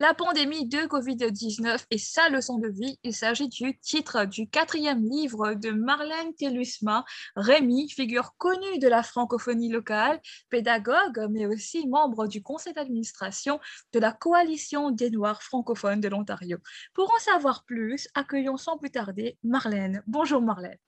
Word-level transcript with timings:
La 0.00 0.12
pandémie 0.12 0.66
de 0.66 0.78
Covid-19 0.78 1.86
et 1.92 1.98
sa 1.98 2.28
leçon 2.28 2.58
de 2.58 2.66
vie, 2.66 2.98
il 3.04 3.14
s'agit 3.14 3.48
du 3.48 3.78
titre 3.78 4.24
du 4.24 4.48
quatrième 4.48 5.04
livre 5.04 5.54
de 5.54 5.70
Marlène 5.70 6.34
Telusma. 6.36 7.04
Rémi, 7.36 7.88
figure 7.88 8.34
connue 8.36 8.80
de 8.80 8.88
la 8.88 9.04
francophonie 9.04 9.70
locale, 9.70 10.20
pédagogue, 10.50 11.28
mais 11.30 11.46
aussi 11.46 11.86
membre 11.86 12.26
du 12.26 12.42
conseil 12.42 12.72
d'administration 12.72 13.60
de 13.92 14.00
la 14.00 14.10
Coalition 14.10 14.90
des 14.90 15.10
Noirs 15.10 15.44
francophones 15.44 16.00
de 16.00 16.08
l'Ontario. 16.08 16.58
Pour 16.92 17.14
en 17.14 17.18
savoir 17.20 17.64
plus, 17.64 18.08
accueillons 18.14 18.56
sans 18.56 18.76
plus 18.76 18.90
tarder 18.90 19.38
Marlène. 19.44 20.02
Bonjour 20.08 20.42
Marlène. 20.42 20.78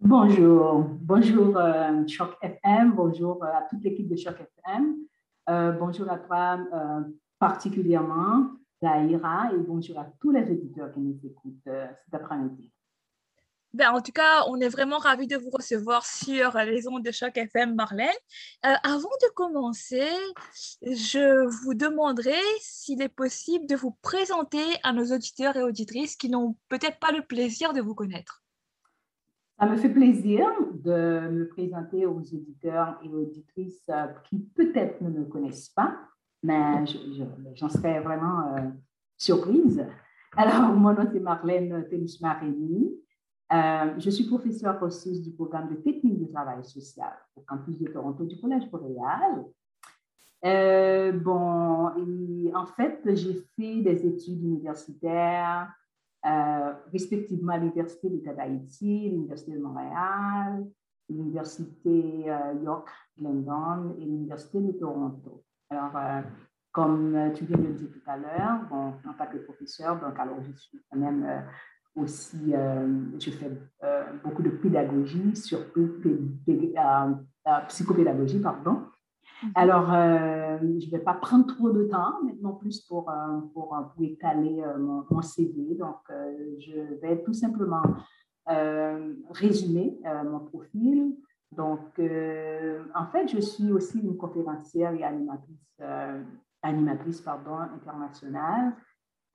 Bonjour, 0.00 0.84
bonjour 1.00 1.56
euh, 1.56 2.06
Choc 2.06 2.36
FM, 2.42 2.92
bonjour 2.92 3.42
euh, 3.42 3.48
à 3.48 3.62
toute 3.68 3.82
l'équipe 3.82 4.08
de 4.08 4.16
Choc 4.16 4.36
FM, 4.66 4.96
euh, 5.48 5.72
bonjour 5.72 6.08
à 6.10 6.18
toi 6.18 6.58
particulièrement 7.42 8.52
Daïra 8.80 9.50
et 9.52 9.58
bonjour 9.58 9.98
à 9.98 10.06
tous 10.20 10.30
les 10.30 10.48
auditeurs 10.48 10.92
qui 10.92 11.00
nous 11.00 11.18
écoutent 11.24 11.66
euh, 11.66 11.88
cet 12.04 12.14
après-midi. 12.14 12.70
Ben, 13.74 13.90
en 13.90 14.00
tout 14.00 14.12
cas, 14.12 14.44
on 14.46 14.60
est 14.60 14.68
vraiment 14.68 14.98
ravis 14.98 15.26
de 15.26 15.36
vous 15.36 15.50
recevoir 15.50 16.06
sur 16.06 16.56
les 16.58 16.86
ondes 16.86 17.02
de 17.02 17.10
choc 17.10 17.36
FM 17.36 17.74
Marlène. 17.74 18.06
Euh, 18.64 18.74
avant 18.84 19.08
de 19.22 19.34
commencer, 19.34 20.06
je 20.82 21.48
vous 21.64 21.74
demanderai 21.74 22.38
s'il 22.60 23.02
est 23.02 23.08
possible 23.08 23.66
de 23.66 23.74
vous 23.74 23.96
présenter 24.02 24.62
à 24.84 24.92
nos 24.92 25.12
auditeurs 25.12 25.56
et 25.56 25.64
auditrices 25.64 26.14
qui 26.14 26.28
n'ont 26.28 26.54
peut-être 26.68 27.00
pas 27.00 27.10
le 27.10 27.22
plaisir 27.22 27.72
de 27.72 27.80
vous 27.80 27.96
connaître. 27.96 28.44
Ça 29.58 29.66
me 29.66 29.76
fait 29.76 29.90
plaisir 29.90 30.46
de 30.74 31.28
me 31.28 31.48
présenter 31.48 32.06
aux 32.06 32.20
auditeurs 32.20 33.00
et 33.02 33.08
auditrices 33.08 33.88
euh, 33.88 34.06
qui 34.30 34.38
peut-être 34.54 35.00
ne 35.00 35.10
me 35.10 35.24
connaissent 35.24 35.70
pas 35.70 35.98
mais 36.42 36.84
j'en 37.54 37.68
serais 37.68 38.00
vraiment 38.00 38.54
euh, 38.56 38.70
surprise. 39.16 39.84
Alors, 40.36 40.72
mon 40.74 40.92
nom 40.92 41.10
est 41.12 41.20
Marlène 41.20 41.86
Télis-Marini. 41.88 42.90
Euh, 43.52 43.94
je 43.98 44.10
suis 44.10 44.24
professeure 44.24 44.80
ressource 44.80 45.20
du 45.20 45.30
programme 45.30 45.68
de 45.68 45.74
technique 45.76 46.20
de 46.20 46.32
travail 46.32 46.64
social 46.64 47.12
au 47.36 47.42
campus 47.42 47.78
de 47.78 47.86
Toronto 47.88 48.24
du 48.24 48.40
Collège 48.40 48.68
Boréal. 48.70 49.44
Euh, 50.44 51.12
bon, 51.12 51.90
en 52.54 52.66
fait, 52.76 53.00
j'ai 53.14 53.34
fait 53.54 53.82
des 53.82 54.06
études 54.06 54.42
universitaires, 54.42 55.72
respectivement 56.92 57.52
à 57.52 57.58
l'Université 57.58 58.08
d'État 58.08 58.32
d'Haïti, 58.32 59.10
l'Université 59.10 59.52
de 59.52 59.60
Montréal, 59.60 60.66
l'Université 61.08 62.24
York 62.64 62.88
Glendon 63.18 63.94
et 64.00 64.04
l'Université 64.04 64.60
de 64.60 64.72
Toronto. 64.72 65.44
Alors, 65.72 65.96
euh, 65.96 66.20
comme 66.70 67.14
euh, 67.14 67.30
tu 67.30 67.44
viens 67.46 67.56
de 67.56 67.62
le 67.62 67.72
dire 67.72 67.88
tout 67.90 68.10
à 68.10 68.16
l'heure, 68.18 68.60
bon, 68.68 68.92
en 69.08 69.14
tant 69.16 69.26
que 69.26 69.38
professeur, 69.38 69.98
donc 70.00 70.18
alors 70.18 70.36
je 70.42 70.52
suis 70.52 70.78
quand 70.90 70.98
même 70.98 71.24
euh, 71.24 71.40
aussi, 71.96 72.54
je 73.18 73.30
fais 73.30 73.50
beaucoup 74.24 74.42
de 74.42 74.48
pédagogie, 74.48 75.36
surtout 75.36 75.90
psychopédagogie, 77.68 78.40
pardon. 78.40 78.84
Mhm. 79.42 79.52
Alors, 79.54 79.86
je 79.92 80.86
ne 80.86 80.90
vais 80.90 81.00
pas 81.00 81.12
prendre 81.12 81.46
trop 81.46 81.70
de 81.70 81.84
temps 81.84 82.22
maintenant 82.24 82.52
plus 82.52 82.80
pour, 82.80 83.12
pour, 83.52 83.76
pour 83.94 84.04
étaler 84.04 84.62
mon, 84.78 85.04
mon, 85.10 85.20
CV. 85.20 85.74
Donc, 85.74 85.98
je 86.08 86.98
vais 87.02 87.22
tout 87.22 87.34
simplement 87.34 87.82
résumer 89.30 90.00
mon 90.24 90.40
profil. 90.40 91.14
Donc, 91.56 91.98
euh, 91.98 92.82
en 92.94 93.06
fait, 93.06 93.28
je 93.28 93.40
suis 93.40 93.70
aussi 93.72 93.98
une 94.00 94.16
conférencière 94.16 94.94
et 94.94 95.04
animatrice, 95.04 95.76
euh, 95.82 96.22
animatrice 96.62 97.20
pardon, 97.20 97.56
internationale. 97.56 98.72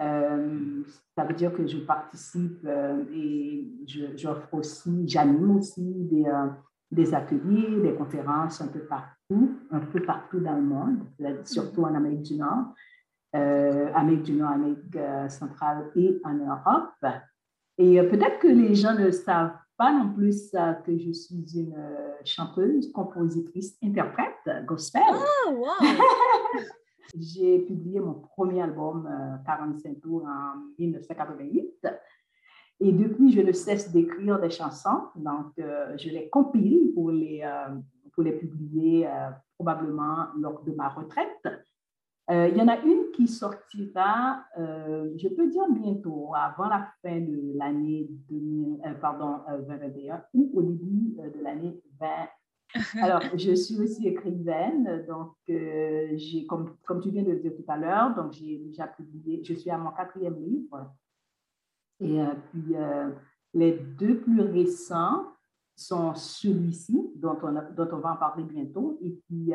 Euh, 0.02 0.84
ça 1.16 1.24
veut 1.24 1.34
dire 1.34 1.54
que 1.54 1.66
je 1.68 1.78
participe 1.78 2.68
et 3.12 3.68
j'offre 4.16 4.54
aussi, 4.54 5.08
j'anime 5.08 5.58
aussi 5.58 5.82
des, 5.84 6.26
des, 6.92 7.14
ateliers, 7.14 7.82
des 7.82 7.94
conférences 7.96 8.62
un 8.62 8.68
peu 8.68 8.82
partout, 8.82 9.58
un 9.72 9.80
peu 9.80 10.02
partout 10.02 10.40
dans 10.40 10.56
le 10.56 10.62
monde, 10.62 11.00
surtout 11.46 11.84
en 11.84 11.96
Amérique 11.96 12.24
du 12.24 12.36
Nord, 12.36 12.74
Amérique 13.34 14.24
du 14.24 14.34
Nord, 14.34 14.52
Amérique 14.52 14.98
centrale 15.30 15.90
et 15.96 16.22
en 16.24 16.34
Europe. 16.34 17.24
Et 17.80 18.02
peut-être 18.04 18.40
que 18.40 18.48
les 18.48 18.76
gens 18.76 18.94
ne 18.94 19.10
savent 19.10 19.58
pas 19.78 19.94
non 19.94 20.12
plus 20.12 20.52
que 20.86 20.98
je 20.98 21.12
suis 21.12 21.46
une 21.56 21.76
euh, 21.78 22.16
chanteuse, 22.26 22.92
compositrice, 22.92 23.78
interprète 23.84 24.66
gospel. 24.66 25.04
Oh, 25.48 25.52
wow. 25.52 25.88
J'ai 27.16 27.60
publié 27.60 28.00
mon 28.00 28.16
premier 28.16 28.62
album, 28.62 29.08
45 29.46 29.90
euh, 29.90 30.00
tours, 30.02 30.26
en 30.26 30.58
1988. 30.78 31.88
Et 32.80 32.92
depuis, 32.92 33.32
je 33.32 33.42
ne 33.42 33.52
cesse 33.52 33.92
d'écrire 33.92 34.40
des 34.42 34.50
chansons. 34.50 35.04
Donc, 35.16 35.54
euh, 35.60 35.96
je 35.98 36.10
les 36.10 36.30
compile 36.30 36.92
pour 36.94 37.12
les, 37.12 37.44
pour 38.14 38.24
les 38.24 38.34
publier 38.34 39.08
probablement 39.56 40.28
lors 40.38 40.64
de 40.64 40.74
ma 40.74 40.90
retraite. 40.90 41.48
Euh, 42.30 42.50
il 42.50 42.58
y 42.58 42.62
en 42.62 42.68
a 42.68 42.78
une 42.80 43.12
qui 43.14 43.26
sortira, 43.26 44.44
euh, 44.60 45.14
je 45.16 45.30
peux 45.30 45.50
dire 45.50 45.64
bientôt, 45.70 46.34
avant 46.36 46.68
la 46.68 46.92
fin 47.02 47.22
de 47.22 47.58
l'année 47.58 48.10
2021 48.30 49.46
euh, 49.50 50.18
ou 50.34 50.52
au 50.54 50.62
début 50.62 51.16
de 51.16 51.42
l'année 51.42 51.82
20. 52.02 52.08
Alors, 53.02 53.22
je 53.34 53.54
suis 53.54 53.80
aussi 53.80 54.10
écrivaine, 54.10 55.06
donc 55.08 55.36
j'ai, 55.48 56.46
comme, 56.48 56.76
comme 56.86 57.00
tu 57.00 57.12
viens 57.12 57.24
de 57.24 57.32
le 57.32 57.40
dire 57.40 57.54
tout 57.56 57.64
à 57.70 57.78
l'heure, 57.78 58.14
donc 58.14 58.34
j'ai 58.34 58.58
déjà 58.58 58.88
publié, 58.88 59.42
je 59.42 59.54
suis 59.54 59.70
à 59.70 59.78
mon 59.78 59.92
quatrième 59.92 60.36
livre. 60.44 60.94
Et 62.02 62.20
puis, 62.52 62.76
les 63.54 63.72
deux 63.72 64.20
plus 64.20 64.42
récents 64.42 65.28
sont 65.78 66.14
celui-ci, 66.14 67.10
dont 67.16 67.38
on, 67.42 67.54
dont 67.54 67.88
on 67.94 68.00
va 68.00 68.12
en 68.12 68.18
parler 68.18 68.44
bientôt, 68.44 69.00
et 69.02 69.12
puis 69.12 69.54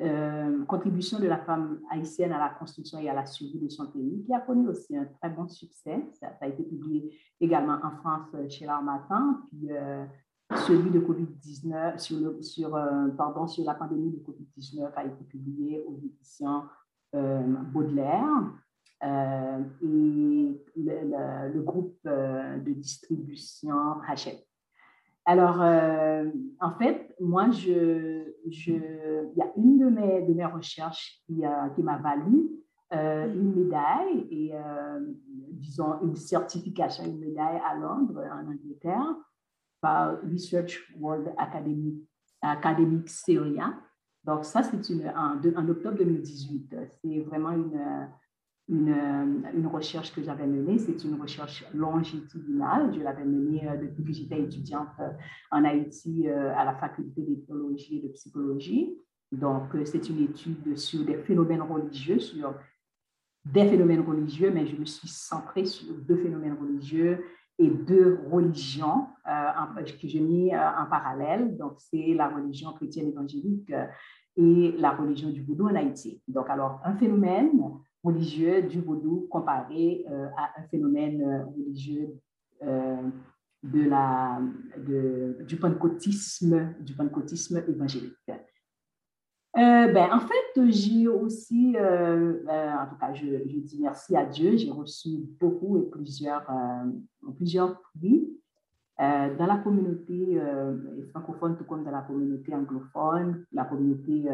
euh, 0.00 0.64
contribution 0.66 1.18
de 1.18 1.26
la 1.26 1.38
femme 1.38 1.80
haïtienne 1.90 2.32
à 2.32 2.38
la 2.38 2.50
construction 2.50 3.00
et 3.00 3.08
à 3.08 3.14
la 3.14 3.26
survie 3.26 3.58
de 3.58 3.68
son 3.68 3.86
pays, 3.88 4.22
qui 4.24 4.32
a 4.32 4.38
connu 4.40 4.68
aussi 4.68 4.96
un 4.96 5.06
très 5.06 5.28
bon 5.28 5.48
succès. 5.48 6.06
Ça, 6.20 6.28
a 6.40 6.46
été 6.46 6.62
publié 6.62 7.18
également 7.40 7.78
en 7.82 7.90
France 7.98 8.28
euh, 8.34 8.48
chez 8.48 8.64
l'Armatan, 8.64 9.40
puis 9.48 9.72
euh, 9.72 10.04
celui 10.66 10.90
de 10.90 11.00
COVID-19, 11.00 11.98
sur, 11.98 12.70
la 13.64 13.74
pandémie 13.74 14.12
de 14.12 14.18
COVID-19 14.18 14.92
a 14.94 15.04
été 15.04 15.24
publié 15.24 15.84
aux 15.86 15.96
éditions 15.96 16.62
Baudelaire. 17.12 18.52
et 19.02 20.62
le, 20.76 21.60
groupe 21.60 21.98
de 22.04 22.72
distribution 22.72 24.00
Hachette. 24.06 24.47
Alors, 25.28 25.60
en 26.60 26.70
fait, 26.78 27.14
moi, 27.20 27.50
je, 27.50 28.24
je, 28.50 28.72
il 28.72 29.36
y 29.36 29.42
a 29.42 29.52
une 29.58 29.78
de 29.78 29.90
mes, 29.90 30.22
de 30.22 30.32
mes 30.32 30.46
recherches 30.46 31.20
qui, 31.26 31.42
qui 31.74 31.82
m'a 31.82 31.98
valu 31.98 32.48
euh, 32.94 33.30
une 33.34 33.54
médaille 33.54 34.26
et, 34.30 34.54
euh, 34.54 35.00
disons, 35.50 36.00
une 36.00 36.16
certification, 36.16 37.04
une 37.04 37.20
médaille 37.20 37.60
à 37.62 37.74
Londres, 37.74 38.24
en 38.32 38.50
Angleterre, 38.50 39.14
par 39.82 40.16
Research 40.22 40.90
World 40.98 41.34
Academy, 41.36 42.02
Academic 42.40 43.06
Syria. 43.10 43.74
Donc, 44.24 44.46
ça, 44.46 44.62
c'est 44.62 44.76
en, 45.14 45.36
en, 45.36 45.68
octobre 45.68 45.98
2018. 45.98 46.76
C'est 47.02 47.20
vraiment 47.20 47.50
une, 47.50 48.08
une, 48.68 49.44
une, 49.54 49.66
recherche 49.66 50.14
que 50.14 50.22
j'avais 50.22 50.46
menée. 50.46 50.78
C'est 50.78 51.04
une 51.04 51.20
recherche 51.20 51.64
longitudinale. 51.74 52.92
Je 52.94 53.00
l'avais 53.00 53.24
menée 53.24 53.66
euh, 53.68 53.76
depuis 53.76 54.04
que 54.04 54.12
j'étais 54.12 54.40
étudiante 54.40 54.88
euh, 55.00 55.08
en 55.50 55.64
Haïti 55.64 56.28
euh, 56.28 56.54
à 56.54 56.64
la 56.64 56.74
faculté 56.74 57.22
d'éthologie 57.22 57.98
et 57.98 58.08
de 58.08 58.12
psychologie. 58.12 58.94
Donc, 59.32 59.64
c'est 59.84 60.08
une 60.08 60.20
étude 60.20 60.76
sur 60.76 61.04
des 61.04 61.16
phénomènes 61.16 61.62
religieux, 61.62 62.18
sur 62.18 62.54
des 63.44 63.66
phénomènes 63.66 64.00
religieux, 64.00 64.50
mais 64.52 64.66
je 64.66 64.76
me 64.76 64.86
suis 64.86 65.08
centrée 65.08 65.66
sur 65.66 65.94
deux 65.94 66.16
phénomènes 66.16 66.56
religieux 66.58 67.24
et 67.58 67.68
deux 67.68 68.20
religions 68.30 69.06
que 69.26 70.08
j'ai 70.08 70.20
mis 70.20 70.56
en 70.56 70.86
parallèle. 70.88 71.58
Donc, 71.58 71.74
c'est 71.76 72.14
la 72.14 72.28
religion 72.28 72.72
chrétienne 72.72 73.08
évangélique 73.08 73.70
et 74.36 74.72
la 74.78 74.92
religion 74.92 75.28
du 75.28 75.42
vaudou 75.42 75.66
en 75.68 75.74
Haïti. 75.74 76.22
Donc, 76.26 76.48
alors, 76.48 76.80
un 76.82 76.96
phénomène 76.96 77.50
religieux 78.02 78.62
du 78.62 78.80
vaudou 78.80 79.26
comparé 79.30 80.04
euh, 80.10 80.28
à 80.36 80.60
un 80.60 80.62
phénomène 80.68 81.22
euh, 81.22 81.44
religieux 81.46 82.14
euh, 82.62 83.02
de 83.62 83.88
la, 83.88 84.40
du 85.46 85.56
pentecôtisme, 85.56 86.74
du 86.80 86.94
pentecôtisme 86.94 87.64
évangélique. 87.66 88.14
ben, 89.56 90.10
en 90.12 90.20
fait, 90.20 90.70
j'ai 90.70 91.08
aussi, 91.08 91.76
en 91.76 92.86
tout 92.88 92.96
cas, 93.00 93.12
je, 93.14 93.26
je, 93.48 93.58
dis 93.58 93.80
merci 93.82 94.14
à 94.14 94.24
Dieu, 94.24 94.56
j'ai 94.56 94.70
reçu 94.70 95.08
beaucoup 95.40 95.76
et 95.76 95.90
plusieurs, 95.90 96.46
plusieurs 97.34 97.80
prix 97.80 98.28
dans 98.96 99.46
la 99.46 99.56
communauté 99.56 100.40
francophone, 101.10 101.56
tout 101.56 101.64
comme 101.64 101.82
dans 101.82 101.90
la 101.90 102.02
communauté 102.02 102.54
anglophone, 102.54 103.44
la 103.50 103.64
communauté 103.64 104.28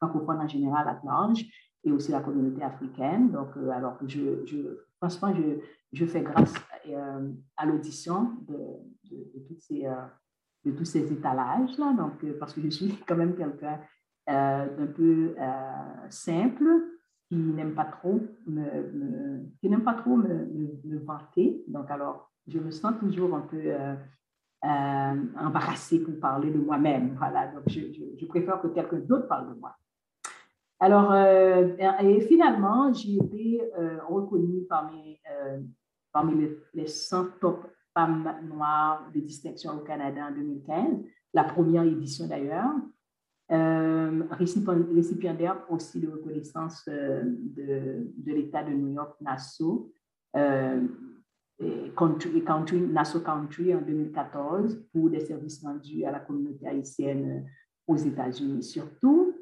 francophone 0.00 0.38
en 0.38 0.48
général 0.48 0.88
à 0.88 1.00
large 1.04 1.46
et 1.84 1.92
aussi 1.92 2.12
la 2.12 2.20
communauté 2.20 2.62
africaine. 2.62 3.30
Donc, 3.30 3.48
alors, 3.72 3.98
je, 4.06 4.44
je, 4.46 4.58
franchement, 4.96 5.34
je, 5.34 5.60
je 5.92 6.06
fais 6.06 6.22
grâce 6.22 6.54
à 7.56 7.66
l'audition 7.66 8.32
de, 8.48 8.56
de, 9.10 9.54
ces, 9.58 9.88
de, 10.64 10.70
tous 10.72 10.84
ces 10.84 11.12
étalages-là, 11.12 11.92
donc, 11.92 12.24
parce 12.38 12.52
que 12.54 12.60
je 12.60 12.68
suis 12.68 12.96
quand 13.06 13.16
même 13.16 13.34
quelqu'un 13.34 13.80
d'un 14.26 14.86
peu 14.94 15.34
simple, 16.08 16.64
qui 17.32 17.38
n'aime 17.38 17.74
pas 17.74 17.86
trop 17.86 18.20
me, 18.46 19.46
qui 19.58 19.70
n'aime 19.70 19.82
pas 19.82 19.94
trop 19.94 20.16
me, 20.16 20.78
me, 20.84 20.98
vanter. 20.98 21.64
Donc, 21.66 21.90
alors, 21.90 22.30
je 22.46 22.58
me 22.58 22.70
sens 22.70 22.92
toujours 23.00 23.34
un 23.34 23.40
peu 23.40 23.56
euh, 23.56 23.94
euh, 24.64 25.24
embarrassée 25.38 26.02
pour 26.02 26.20
parler 26.20 26.50
de 26.50 26.58
moi-même. 26.58 27.14
Voilà, 27.16 27.46
donc 27.46 27.62
je, 27.68 27.80
je, 28.20 28.26
préfère 28.26 28.60
que 28.60 28.68
quelqu'un 28.68 28.98
d'autre 28.98 29.28
parle 29.28 29.54
de 29.54 29.58
moi. 29.58 29.74
Alors, 30.82 31.12
euh, 31.12 31.76
et 32.02 32.20
finalement, 32.22 32.92
j'ai 32.92 33.14
été 33.14 33.60
reconnue 34.08 34.64
parmi, 34.68 35.20
parmi 36.12 36.34
les, 36.34 36.58
les 36.74 36.86
100 36.88 37.38
top 37.40 37.68
femmes 37.94 38.34
noires 38.42 39.08
de 39.14 39.20
distinction 39.20 39.74
au 39.74 39.84
Canada 39.84 40.26
en 40.28 40.34
2015, 40.34 41.04
la 41.34 41.44
première 41.44 41.84
édition 41.84 42.26
d'ailleurs 42.26 42.72
euh, 43.52 44.22
récipiendaire 44.30 45.58
aussi 45.68 46.00
de 46.00 46.08
reconnaissance 46.08 46.84
euh, 46.88 47.22
de, 47.24 48.10
de 48.16 48.32
l'État 48.32 48.62
de 48.62 48.70
New 48.70 48.94
York, 48.94 49.14
Nassau, 49.20 49.92
euh, 50.36 50.86
country, 51.94 52.42
Nassau 52.88 53.20
Country 53.20 53.74
en 53.74 53.82
2014 53.82 54.86
pour 54.92 55.10
des 55.10 55.20
services 55.20 55.62
rendus 55.62 56.04
à 56.04 56.12
la 56.12 56.20
communauté 56.20 56.66
haïtienne 56.66 57.46
aux 57.86 57.96
États-Unis. 57.96 58.62
Surtout, 58.62 59.34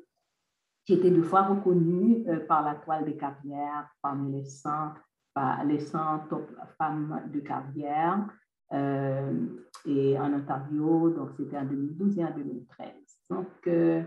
j'ai 0.91 0.97
été 0.97 1.11
deux 1.13 1.23
fois 1.23 1.43
reconnue 1.43 2.25
euh, 2.27 2.41
par 2.41 2.65
la 2.65 2.75
toile 2.75 3.05
des 3.05 3.17
carrières 3.17 3.89
parmi 4.03 4.33
les 4.33 4.45
100, 4.45 4.71
par 5.33 5.65
les 5.65 5.79
100 5.79 6.27
top 6.29 6.51
femmes 6.77 7.23
de 7.33 7.39
carrière 7.39 8.27
euh, 8.73 9.33
et 9.87 10.19
en 10.19 10.35
Ontario, 10.35 11.11
donc 11.11 11.31
c'était 11.37 11.59
en 11.59 11.65
2012 11.65 12.19
et 12.19 12.25
en 12.25 12.35
2013. 12.35 12.89
Donc, 13.31 13.47
euh, 13.69 14.03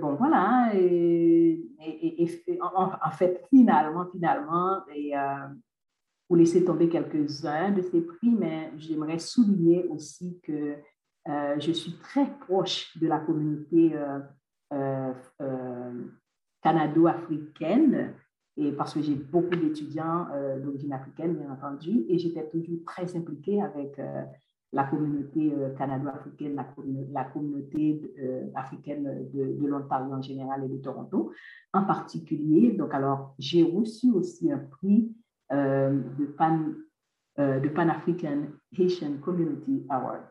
bon, 0.00 0.14
voilà. 0.14 0.70
Et, 0.74 1.60
en, 2.62 3.10
fait, 3.10 3.44
finalement, 3.50 4.06
finalement, 4.10 4.78
et, 4.94 5.12
pour 6.26 6.36
laisser 6.36 6.64
tomber 6.64 6.88
quelques-uns 6.88 7.72
de 7.72 7.82
ces 7.82 8.00
prix, 8.00 8.30
mais 8.30 8.72
j'aimerais 8.78 9.18
souligner 9.18 9.86
aussi 9.88 10.40
que 10.42 10.76
je 11.26 11.72
suis 11.72 11.98
très 11.98 12.26
proche 12.40 12.96
de 12.98 13.06
la 13.06 13.18
communauté 13.18 13.94
canado-africaine 16.62 18.14
et 18.56 18.72
parce 18.72 18.94
que 18.94 19.02
j'ai 19.02 19.14
beaucoup 19.14 19.56
d'étudiants 19.56 20.26
d'origine 20.62 20.92
africaine, 20.92 21.34
bien 21.34 21.50
entendu, 21.50 22.04
et 22.08 22.18
j'étais 22.18 22.48
toujours 22.48 22.78
très 22.86 23.16
impliquée 23.16 23.60
avec 23.60 23.98
la 24.74 24.84
communauté 24.84 25.52
euh, 25.56 25.70
canado-africaine, 25.76 26.56
la, 27.12 27.24
communauté 27.24 28.12
euh, 28.18 28.48
africaine 28.54 29.30
de, 29.32 29.66
l'Ontario 29.66 30.12
en 30.12 30.20
général 30.20 30.64
et 30.64 30.68
de 30.68 30.76
Toronto 30.78 31.32
en 31.72 31.84
particulier. 31.84 32.72
Donc, 32.72 32.92
alors, 32.92 33.34
j'ai 33.38 33.62
reçu 33.62 34.10
aussi 34.10 34.50
un 34.50 34.58
prix 34.58 35.14
euh, 35.52 36.00
de, 36.18 36.26
Pan, 36.26 36.58
de 37.38 37.68
Pan 37.68 37.88
African 37.88 38.48
Haitian 38.76 39.18
Community 39.22 39.86
Award. 39.88 40.22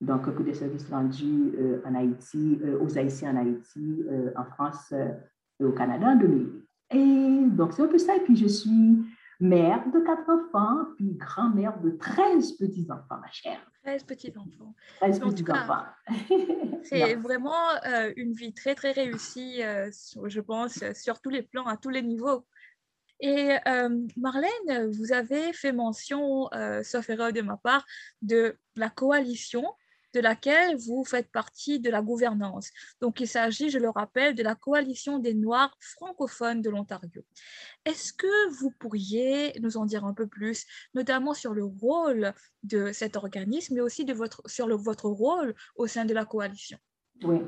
Donc, 0.00 0.30
pour 0.30 0.44
des 0.44 0.54
services 0.54 0.88
rendus 0.88 1.52
en 1.84 1.94
Haïti, 1.94 2.58
aux 2.80 2.98
Haïtiens 2.98 3.36
en 3.36 3.36
Haïti, 3.36 4.04
en 4.36 4.44
France 4.44 4.92
et 4.92 5.64
au 5.64 5.72
Canada 5.72 6.06
en 6.08 6.16
2008. 6.16 6.70
Et 6.92 7.44
donc, 7.50 7.72
c'est 7.72 7.82
un 7.82 7.86
peu 7.86 7.98
ça. 7.98 8.16
Et 8.16 8.20
puis, 8.20 8.36
je 8.36 8.46
suis 8.46 9.04
mère 9.40 9.82
de 9.90 10.00
quatre 10.00 10.28
enfants, 10.28 10.84
puis 10.96 11.14
grand-mère 11.14 11.80
de 11.80 11.90
13 11.90 12.52
petits-enfants, 12.52 13.18
ma 13.20 13.30
chère. 13.32 13.60
13 13.84 14.04
petits-enfants. 14.04 14.74
13 15.00 15.20
petits-enfants. 15.20 15.84
C'est 16.84 17.14
vraiment 17.14 17.70
euh, 17.86 18.12
une 18.16 18.32
vie 18.32 18.52
très, 18.52 18.74
très 18.74 18.92
réussie, 18.92 19.62
euh, 19.62 19.90
je 20.26 20.40
pense, 20.40 20.84
sur 20.94 21.20
tous 21.20 21.30
les 21.30 21.42
plans, 21.42 21.66
à 21.66 21.78
tous 21.78 21.88
les 21.88 22.02
niveaux. 22.02 22.46
Et 23.20 23.56
euh, 23.66 24.06
Marlène, 24.16 24.90
vous 24.92 25.12
avez 25.12 25.52
fait 25.52 25.72
mention, 25.72 26.48
sauf 26.82 27.08
erreur 27.10 27.32
de 27.32 27.42
ma 27.42 27.56
part, 27.58 27.84
de 28.22 28.56
la 28.76 28.88
coalition 28.88 29.64
de 30.14 30.20
laquelle 30.20 30.76
vous 30.76 31.04
faites 31.04 31.30
partie 31.30 31.80
de 31.80 31.90
la 31.90 32.02
gouvernance. 32.02 32.70
Donc, 33.00 33.20
il 33.20 33.28
s'agit, 33.28 33.70
je 33.70 33.78
le 33.78 33.90
rappelle, 33.90 34.34
de 34.34 34.42
la 34.42 34.54
coalition 34.54 35.18
des 35.18 35.34
Noirs 35.34 35.76
francophones 35.80 36.62
de 36.62 36.70
l'Ontario. 36.70 37.22
Est-ce 37.84 38.12
que 38.12 38.50
vous 38.58 38.70
pourriez 38.78 39.58
nous 39.60 39.76
en 39.76 39.86
dire 39.86 40.04
un 40.04 40.14
peu 40.14 40.26
plus, 40.26 40.66
notamment 40.94 41.34
sur 41.34 41.54
le 41.54 41.64
rôle 41.64 42.32
de 42.62 42.92
cet 42.92 43.16
organisme, 43.16 43.74
mais 43.74 43.80
aussi 43.80 44.04
de 44.04 44.12
votre, 44.12 44.42
sur 44.46 44.66
le, 44.66 44.74
votre 44.74 45.08
rôle 45.08 45.54
au 45.76 45.86
sein 45.86 46.04
de 46.04 46.14
la 46.14 46.24
coalition? 46.24 46.78
Oui, 47.22 47.42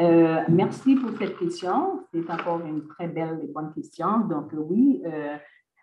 euh, 0.00 0.42
merci 0.48 0.96
pour 0.96 1.16
cette 1.18 1.38
question. 1.38 2.04
C'est 2.12 2.30
encore 2.30 2.60
une 2.64 2.86
très 2.88 3.08
belle 3.08 3.40
et 3.42 3.46
bonne 3.46 3.72
question. 3.72 4.20
Donc, 4.20 4.50
oui, 4.52 5.02
euh, 5.06 5.36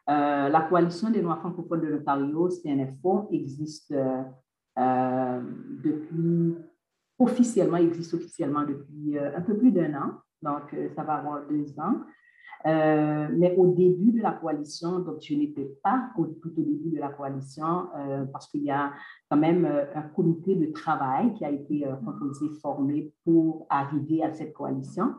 euh, 0.10 0.50
la 0.50 0.62
coalition 0.70 1.10
des 1.10 1.22
Noirs 1.22 1.40
francophones 1.40 1.82
de 1.82 1.88
l'Ontario, 1.88 2.50
CNFO, 2.50 3.30
existe 3.32 3.94
euh, 4.80 5.42
depuis, 5.84 6.56
officiellement, 7.20 7.78
existe 7.78 8.14
officiellement 8.14 8.64
depuis 8.64 9.18
euh, 9.18 9.36
un 9.36 9.42
peu 9.42 9.58
plus 9.58 9.72
d'un 9.72 9.94
an, 9.96 10.12
donc 10.42 10.74
euh, 10.74 10.90
ça 10.96 11.04
va 11.04 11.16
avoir 11.16 11.46
deux 11.48 11.78
ans. 11.80 12.02
mais 12.64 13.56
au 13.58 13.74
début 13.74 14.12
de 14.12 14.22
la 14.22 14.34
coalition, 14.34 15.00
donc 15.00 15.18
je 15.22 15.34
n'étais 15.34 15.70
pas 15.84 16.10
tout 16.16 16.54
au 16.58 16.62
début 16.62 16.92
de 16.92 17.00
la 17.00 17.10
coalition 17.10 17.90
parce 18.32 18.48
qu'il 18.50 18.64
y 18.64 18.70
a 18.70 18.94
quand 19.30 19.38
même 19.38 19.66
un 19.96 20.04
comité 20.16 20.56
de 20.56 20.68
travail 20.72 21.34
qui 21.34 21.44
a 21.44 21.50
été 21.50 21.84
composé, 22.06 22.50
formé 22.62 23.12
pour 23.26 23.66
arriver 23.68 24.24
à 24.24 24.32
cette 24.32 24.54
coalition. 24.54 25.16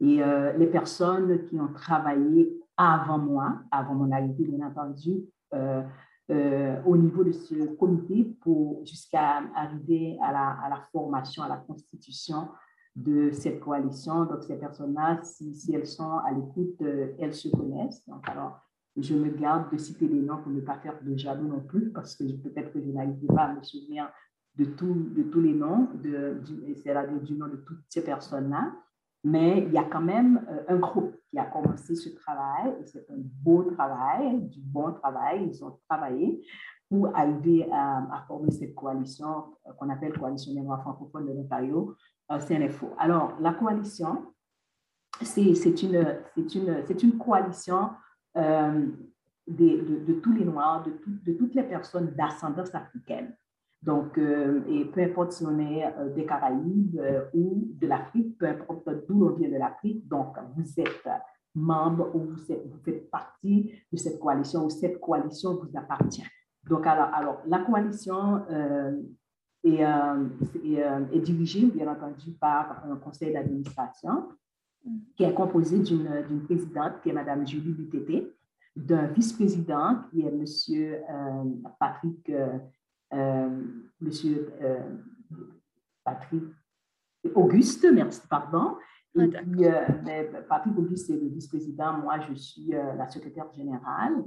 Et 0.00 0.22
les 0.56 0.66
personnes 0.66 1.44
qui 1.44 1.60
ont 1.60 1.74
travaillé 1.74 2.58
avant 2.78 3.18
moi, 3.18 3.60
avant 3.70 3.94
mon 3.94 4.10
arrivée, 4.10 4.44
bien 4.44 4.66
entendu, 4.66 5.26
au 6.30 6.96
niveau 6.96 7.24
de 7.24 7.32
ce 7.32 7.74
comité 7.76 8.24
pour 8.42 8.84
jusqu'à 8.84 9.42
arriver 9.54 10.18
à 10.22 10.32
la, 10.32 10.82
formation, 10.92 11.42
à 11.42 11.48
la 11.48 11.56
constitution 11.56 12.48
de 12.98 13.30
cette 13.30 13.60
coalition. 13.60 14.24
Donc, 14.24 14.42
ces 14.42 14.56
personnes-là, 14.56 15.20
si, 15.22 15.54
elles 15.72 15.86
sont 15.86 16.18
à 16.18 16.32
l'écoute, 16.32 16.80
euh, 16.82 17.12
elles 17.18 17.34
se 17.34 17.48
connaissent. 17.48 18.06
Donc, 18.08 18.28
alors, 18.28 18.60
je 18.96 19.14
me 19.14 19.30
garde 19.30 19.70
de 19.72 19.78
citer 19.78 20.08
les 20.08 20.20
noms 20.20 20.38
pour 20.38 20.50
ne 20.50 20.60
pas 20.60 20.78
faire 20.78 20.98
de 21.02 21.16
jaloux 21.16 21.46
non 21.46 21.60
plus, 21.60 21.90
parce 21.92 22.16
que 22.16 22.24
peut-être 22.24 22.72
que 22.72 22.80
je 22.80 22.90
n'arrive 22.90 23.26
pas 23.26 23.44
à 23.44 23.54
me 23.54 23.62
souvenir 23.62 24.10
de, 24.56 24.64
tout, 24.64 24.94
de 25.16 25.22
tous 25.22 25.40
les 25.40 25.54
noms, 25.54 25.88
c'est-à-dire 26.74 27.20
du 27.20 27.34
nom 27.34 27.46
de 27.46 27.56
toutes 27.56 27.84
ces 27.88 28.02
personnes-là. 28.02 28.72
Mais 29.22 29.64
il 29.66 29.72
y 29.72 29.78
a 29.78 29.84
quand 29.84 30.00
même 30.00 30.44
euh, 30.50 30.64
un 30.68 30.76
groupe 30.76 31.14
qui 31.30 31.38
a 31.38 31.44
commencé 31.44 31.94
ce 31.94 32.10
travail, 32.10 32.74
c'est 32.84 33.10
un 33.10 33.18
beau 33.18 33.62
travail, 33.72 34.40
du 34.48 34.60
bon 34.60 34.92
travail. 34.92 35.48
Ils 35.50 35.64
ont 35.64 35.78
travaillé 35.88 36.44
pour 36.88 37.14
arriver 37.14 37.68
à, 37.72 38.24
former 38.26 38.50
cette 38.50 38.74
coalition 38.74 39.44
euh, 39.66 39.72
qu'on 39.78 39.90
appelle 39.90 40.18
Coalition 40.18 40.54
des 40.54 40.60
Noirs 40.60 40.80
francophones 40.80 41.26
de 41.26 41.32
l'Ontario, 41.32 41.94
euh, 42.30 42.38
CNFO. 42.38 42.94
Alors, 42.98 43.36
la 43.40 43.52
coalition, 43.52 44.32
c'est 45.20 45.82
une, 45.82 46.18
une, 46.36 46.84
une 47.02 47.18
coalition 47.18 47.90
de, 48.34 50.04
de, 50.06 50.12
tous 50.22 50.32
les 50.32 50.44
Noirs, 50.44 50.84
de, 50.84 50.92
de 51.06 51.36
toutes 51.36 51.54
les 51.54 51.64
personnes 51.64 52.14
d'ascendance 52.14 52.74
africaine. 52.74 53.34
Donc, 53.82 54.18
euh, 54.18 54.60
et 54.68 54.84
peu 54.86 55.02
importe 55.02 55.32
si 55.32 55.44
on 55.46 55.58
est 55.58 55.86
euh, 55.86 56.12
des 56.12 56.26
Caraïbes 56.26 56.98
euh, 56.98 57.24
ou 57.32 57.68
de 57.80 57.86
l'Afrique, 57.86 58.36
peu 58.36 58.46
importe 58.46 58.88
d'où 59.08 59.24
on 59.24 59.34
vient 59.34 59.48
de 59.48 59.56
l'Afrique, 59.56 60.06
donc 60.08 60.36
vous 60.56 60.80
êtes 60.80 61.08
membre 61.54 62.14
ou 62.14 62.24
vous, 62.24 62.36
faites 62.84 63.10
partie 63.10 63.72
de 63.92 63.96
cette 63.96 64.18
coalition 64.18 64.64
ou 64.64 64.70
cette 64.70 65.00
coalition 65.00 65.54
vous 65.54 65.70
appartient. 65.76 66.26
Donc, 66.68 66.86
alors, 66.86 67.08
alors 67.14 67.42
la 67.46 67.60
coalition 67.60 68.44
est, 69.64 69.80
est, 69.80 71.20
dirigée, 71.20 71.66
bien 71.66 71.90
entendu, 71.90 72.32
par 72.32 72.84
un 72.84 72.96
conseil 72.96 73.32
d'administration 73.32 74.28
qui 75.16 75.24
est 75.24 75.34
composé 75.34 75.78
d'une 75.80 76.44
présidente 76.44 77.00
qui 77.02 77.08
est 77.08 77.12
Mme 77.12 77.46
Julie 77.46 77.72
Butété, 77.72 78.32
d'un 78.76 79.06
vice-président 79.06 80.02
qui 80.10 80.20
est 80.20 80.28
M. 80.28 81.62
Patrick 81.80 82.30
Monsieur 83.12 84.52
euh, 84.62 84.78
Patrick 86.04 86.44
Auguste, 87.34 87.86
merci, 87.92 88.20
pardon. 88.28 88.76
Et 89.16 89.30
ah, 89.34 89.42
puis, 89.42 89.64
euh, 89.64 90.42
Patrick 90.48 90.78
Auguste 90.78 91.10
est 91.10 91.16
le 91.16 91.28
vice-président, 91.28 91.94
moi 91.94 92.20
je 92.20 92.34
suis 92.34 92.68
la 92.68 93.08
secrétaire 93.08 93.50
générale. 93.52 94.24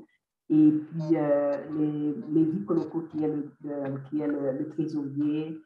Et 0.50 0.72
puis, 0.72 1.16
les, 1.78 2.16
Lévi 2.30 2.66
Koloko, 2.66 3.02
qui 3.02 3.24
est 3.24 3.28
le, 3.28 3.50
qui 4.10 4.20
est 4.20 4.28
le, 4.28 4.68
trésorier, 4.70 5.62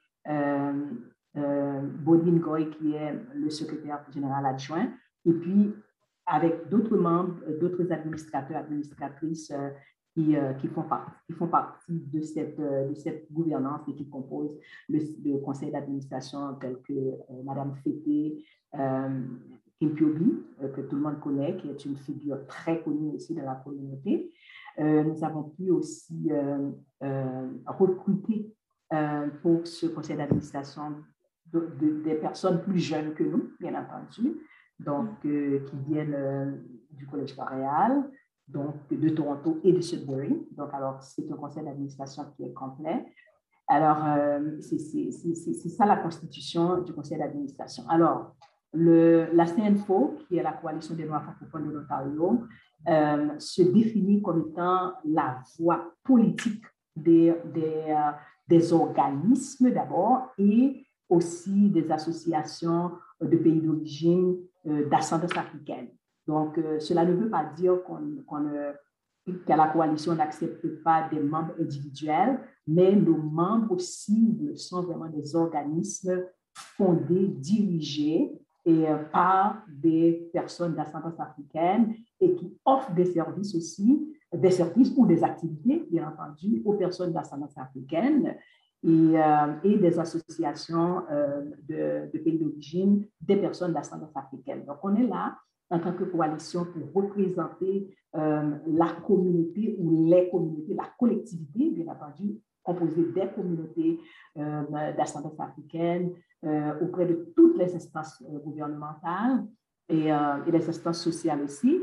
Bodine 1.33 2.39
Goy, 2.39 2.69
qui 2.69 2.93
est 2.93 3.13
le 3.33 3.49
secrétaire 3.49 4.05
général 4.13 4.45
adjoint, 4.45 4.91
et 5.25 5.33
puis 5.33 5.73
avec 6.27 6.69
d'autres 6.69 6.97
membres, 6.97 7.35
d'autres 7.59 7.91
administrateurs, 7.91 8.57
administratrices 8.57 9.51
qui, 10.15 10.35
qui, 10.59 10.67
font 10.69 10.83
partie, 10.83 11.33
partie 11.51 11.99
de 12.11 12.21
cette, 12.21 13.31
gouvernance 13.31 13.81
et 13.87 13.93
qui 13.93 14.09
composent 14.09 14.57
le, 14.89 15.37
conseil 15.39 15.71
d'administration 15.71 16.55
tel 16.55 16.77
que 16.87 16.93
Madame 17.43 17.75
Fété, 17.83 18.43
Kim 18.73 19.93
Piobi, 19.93 20.41
que 20.73 20.81
tout 20.81 20.95
le 20.95 21.01
monde 21.01 21.19
connaît, 21.19 21.57
qui 21.57 21.69
est 21.69 21.85
une 21.85 21.97
figure 21.97 22.47
très 22.47 22.81
connue 22.81 23.11
aussi 23.13 23.35
dans 23.35 23.43
la 23.43 23.55
communauté. 23.55 24.31
nous 24.79 25.23
avons 25.23 25.43
pu 25.43 25.69
aussi 25.69 26.31
recruter 27.67 28.55
pour 29.41 29.67
ce 29.67 29.87
conseil 29.87 30.15
d'administration 30.15 30.95
des 31.51 32.15
personnes 32.15 32.61
plus 32.61 32.79
jeunes 32.79 33.13
que 33.13 33.23
nous, 33.23 33.51
bien 33.59 33.75
entendu, 33.75 34.37
donc 34.79 35.09
euh, 35.25 35.59
qui 35.65 35.77
viennent 35.87 36.15
euh, 36.15 36.51
du 36.91 37.07
Collège 37.07 37.37
Montréal, 37.37 38.09
donc 38.47 38.75
de 38.91 39.09
Toronto 39.09 39.59
et 39.63 39.73
de 39.73 39.81
Sudbury. 39.81 40.47
Donc, 40.51 40.69
alors, 40.73 41.01
c'est 41.01 41.29
un 41.31 41.35
conseil 41.35 41.63
d'administration 41.63 42.25
qui 42.35 42.43
est 42.43 42.53
complet. 42.53 43.05
Alors, 43.67 43.97
euh, 44.05 44.57
c'est 44.59 45.69
ça 45.69 45.85
la 45.85 45.97
constitution 45.97 46.81
du 46.81 46.93
conseil 46.93 47.17
d'administration. 47.17 47.83
Alors, 47.89 48.35
la 48.73 49.45
CNFO, 49.45 50.17
qui 50.27 50.37
est 50.37 50.43
la 50.43 50.53
coalition 50.53 50.95
des 50.95 51.05
Noirs 51.05 51.23
francophones 51.23 51.67
de 51.69 51.77
l'Ontario, 51.77 52.43
se 53.39 53.61
définit 53.63 54.21
comme 54.21 54.49
étant 54.49 54.93
la 55.05 55.41
voie 55.57 55.93
politique 56.03 56.63
des, 56.95 57.33
des, 57.53 57.97
des 58.47 58.73
organismes 58.73 59.71
d'abord 59.71 60.33
et 60.37 60.85
aussi 61.09 61.69
des 61.69 61.89
associations 61.91 62.91
de 63.21 63.37
pays 63.37 63.61
d'origine 63.61 64.37
euh, 64.67 64.87
d'ascendance 64.89 65.35
africaine. 65.37 65.89
Donc, 66.27 66.57
euh, 66.57 66.79
cela 66.79 67.05
ne 67.05 67.13
veut 67.13 67.29
pas 67.29 67.45
dire 67.55 67.83
qu'on, 67.83 68.01
que 69.25 69.53
la 69.53 69.67
coalition 69.67 70.15
n'accepte 70.15 70.67
pas 70.83 71.07
des 71.09 71.19
membres 71.19 71.53
individuels, 71.59 72.39
mais 72.67 72.95
nos 72.95 73.17
membres 73.17 73.79
cibles 73.79 74.57
sont 74.57 74.83
vraiment 74.83 75.09
des 75.09 75.35
organismes 75.35 76.23
fondés, 76.53 77.27
dirigés 77.27 78.31
et 78.65 78.87
euh, 78.87 78.97
par 79.11 79.63
des 79.67 80.29
personnes 80.33 80.75
d'ascendance 80.75 81.19
africaine 81.19 81.95
et 82.19 82.33
qui 82.35 82.57
offrent 82.65 82.93
des 82.93 83.05
services 83.05 83.53
aussi, 83.55 84.11
des 84.33 84.51
services 84.51 84.93
ou 84.97 85.05
des 85.05 85.23
activités, 85.23 85.87
bien 85.89 86.07
entendu, 86.09 86.61
aux 86.65 86.73
personnes 86.73 87.13
d'ascendance 87.13 87.57
africaine 87.57 88.35
et, 88.83 88.87
euh, 88.89 89.53
et 89.63 89.77
des 89.77 89.99
associations 89.99 91.03
euh, 91.11 91.41
de, 91.67 92.17
pays 92.17 92.39
d'origine 92.39 93.05
des 93.21 93.37
personnes 93.37 93.73
d'ascendance 93.73 94.15
africaine. 94.15 94.65
Donc, 94.65 94.77
on 94.83 94.95
est 94.95 95.07
là 95.07 95.37
en 95.69 95.79
tant 95.79 95.93
que 95.93 96.03
coalition 96.03 96.65
pour 96.65 97.03
représenter 97.03 97.95
euh, 98.15 98.51
la 98.67 98.87
communauté 99.05 99.75
ou 99.79 100.07
les 100.07 100.29
communautés, 100.29 100.73
la 100.73 100.89
collectivité, 100.97 101.71
bien 101.71 101.91
entendu, 101.91 102.39
composée 102.63 103.11
des 103.13 103.27
communautés 103.35 103.99
d'ascendance 104.35 105.39
africaine 105.39 106.13
auprès 106.81 107.05
de 107.05 107.31
toutes 107.35 107.59
les 107.59 107.75
instances 107.75 108.23
gouvernementales 108.43 109.45
et, 109.87 110.07
et, 110.07 110.51
les 110.51 110.67
instances 110.67 111.03
sociales 111.03 111.43
aussi, 111.43 111.79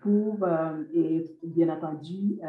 pour, 0.00 0.44
et 0.92 1.38
bien 1.40 1.68
entendu, 1.68 2.40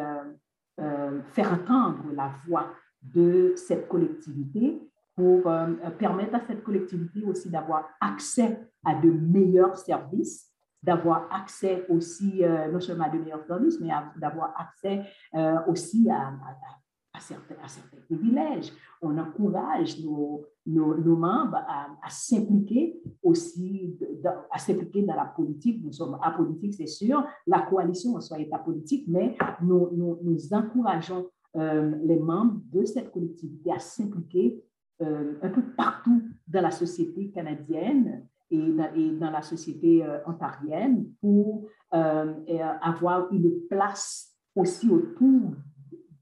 faire 0.77 1.53
entendre 1.53 2.05
la 2.15 2.31
voix 2.47 2.71
de 3.03 3.53
cette 3.55 3.87
collectivité 3.87 4.81
pour 5.17 5.47
euh, 5.47 5.73
permettre 5.97 6.35
à 6.35 6.41
cette 6.45 6.63
collectivité 6.63 7.23
aussi 7.23 7.49
d'avoir 7.49 7.89
accès 7.99 8.61
à 8.85 8.93
de 8.93 9.09
meilleurs 9.09 9.75
services, 9.75 10.53
d'avoir 10.83 11.27
accès 11.33 11.87
aussi 11.89 12.45
euh, 12.45 12.71
non 12.71 12.79
seulement 12.79 13.05
à 13.05 13.09
de 13.09 13.17
meilleurs 13.17 13.43
services, 13.43 13.79
mais 13.81 13.89
d'avoir 14.15 14.53
accès 14.55 15.01
euh, 15.33 15.57
aussi 15.67 16.07
à, 16.11 16.33
à, 17.13 17.19
certains, 17.19 17.55
à, 17.63 17.67
certains, 17.67 17.97
privilèges. 18.05 18.71
On 19.01 19.17
encourage 19.17 19.99
nos, 20.03 20.45
nos, 20.67 21.15
membres 21.15 21.57
à, 21.67 22.09
s'impliquer 22.09 23.01
aussi, 23.23 23.97
à 24.51 24.59
s'impliquer 24.59 25.01
dans 25.01 25.15
la 25.15 25.25
politique. 25.25 25.83
Nous 25.83 25.93
sommes 25.93 26.19
apolitiques, 26.21 26.75
c'est 26.75 26.85
sûr. 26.85 27.25
La 27.47 27.61
coalition 27.61 28.15
en 28.15 28.21
soi 28.21 28.39
est 28.39 28.53
apolitique, 28.53 29.05
mais 29.07 29.35
nous, 29.63 29.89
nous, 30.21 30.53
encourageons 30.53 31.27
euh, 31.55 31.95
les 32.03 32.19
membres 32.19 32.61
de 32.71 32.85
cette 32.85 33.11
collectivité 33.11 33.71
à 33.71 33.79
s'impliquer 33.79 34.55
euh, 34.57 34.61
un 34.99 35.49
peu 35.49 35.61
partout 35.75 36.23
dans 36.47 36.61
la 36.61 36.71
société 36.71 37.29
canadienne 37.29 38.25
et 38.49 38.71
dans, 39.11 39.29
la 39.29 39.41
société 39.41 40.03
euh, 40.03 40.19
ontarienne 40.25 41.05
pour 41.21 41.67
avoir 41.91 43.31
une 43.31 43.67
place 43.69 44.33
aussi 44.55 44.89
autour 44.89 45.51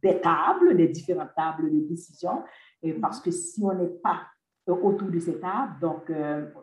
des 0.02 0.20
tables, 0.22 0.76
des 0.76 0.88
différentes 0.88 1.34
tables 1.36 1.72
de 1.72 1.88
décision, 1.88 2.44
parce 3.02 3.20
que 3.20 3.32
si 3.32 3.64
on 3.64 3.74
n'est 3.74 3.88
pas 3.88 4.22
autour 4.68 5.10
de 5.10 5.20
ces 5.20 5.40
tables, 5.40 5.80
donc 5.80 6.12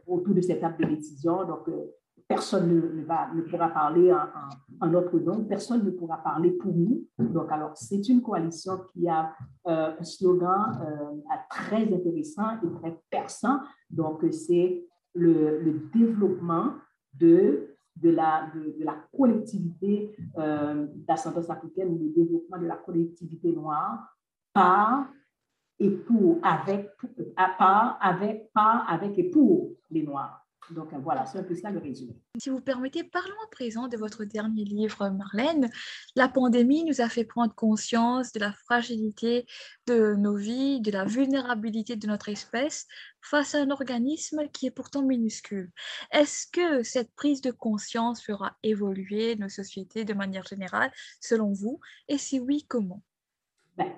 autour 0.06 0.34
de 0.34 0.40
ces 0.40 0.60
tables 0.60 0.84
de 0.84 0.94
décision, 0.94 1.44
donc 1.44 1.68
personne 2.32 3.04
ne, 3.34 3.42
pourra 3.42 3.68
parler 3.68 4.12
en, 4.80 4.86
notre 4.86 5.18
nom, 5.18 5.44
personne 5.44 5.84
ne 5.84 5.90
pourra 5.90 6.16
parler 6.22 6.50
pour 6.52 6.72
nous. 6.74 7.04
Donc, 7.18 7.52
alors, 7.52 7.76
c'est 7.76 8.08
une 8.08 8.22
coalition 8.22 8.80
qui 8.92 9.06
a 9.06 9.32
euh, 9.66 9.92
un 10.00 10.04
slogan 10.04 10.80
euh, 10.82 11.34
très 11.50 11.82
intéressant 11.92 12.52
et 12.62 12.80
très 12.80 12.98
perçant. 13.10 13.60
Donc, 13.90 14.24
c'est 14.32 14.82
le, 15.14 15.90
développement 15.92 16.72
de, 17.12 17.76
de, 17.96 18.10
la, 18.10 18.50
de, 18.54 18.82
la 18.82 18.96
collectivité 19.14 20.16
euh, 20.38 20.86
d'ascendance 21.06 21.50
africaine, 21.50 21.98
le 21.98 22.08
développement 22.14 22.58
de 22.58 22.66
la 22.66 22.76
collectivité 22.76 23.52
noire 23.52 24.16
par 24.54 25.06
et 25.78 25.90
pour, 25.90 26.38
avec, 26.42 26.90
avec, 27.36 28.52
par, 28.54 28.90
avec 28.90 29.18
et 29.18 29.30
pour 29.30 29.72
les 29.90 30.02
Noirs. 30.02 30.41
Donc 30.70 30.94
voilà, 30.94 31.26
c'est 31.26 31.38
un 31.38 31.42
peu 31.42 31.54
ça 31.54 31.70
le 31.70 31.78
résumé. 31.78 32.14
Si 32.38 32.48
vous 32.48 32.60
permettez, 32.60 33.04
parlons 33.04 33.34
à 33.44 33.50
présent 33.50 33.88
de 33.88 33.96
votre 33.96 34.24
dernier 34.24 34.64
livre, 34.64 35.10
Marlène. 35.10 35.70
La 36.14 36.28
pandémie 36.28 36.84
nous 36.84 37.00
a 37.00 37.08
fait 37.08 37.24
prendre 37.24 37.54
conscience 37.54 38.32
de 38.32 38.40
la 38.40 38.52
fragilité 38.52 39.46
de 39.86 40.14
nos 40.14 40.36
vies, 40.36 40.80
de 40.80 40.90
la 40.90 41.04
vulnérabilité 41.04 41.96
de 41.96 42.06
notre 42.06 42.28
espèce 42.28 42.86
face 43.20 43.54
à 43.54 43.58
un 43.58 43.70
organisme 43.70 44.48
qui 44.52 44.66
est 44.66 44.70
pourtant 44.70 45.02
minuscule. 45.02 45.70
Est-ce 46.10 46.46
que 46.46 46.82
cette 46.82 47.12
prise 47.14 47.40
de 47.40 47.50
conscience 47.50 48.22
fera 48.22 48.56
évoluer 48.62 49.36
nos 49.36 49.48
sociétés 49.48 50.04
de 50.04 50.14
manière 50.14 50.44
générale, 50.44 50.92
selon 51.20 51.52
vous? 51.52 51.80
Et 52.08 52.18
si 52.18 52.40
oui, 52.40 52.64
comment? 52.68 53.02
Ben, 53.76 53.92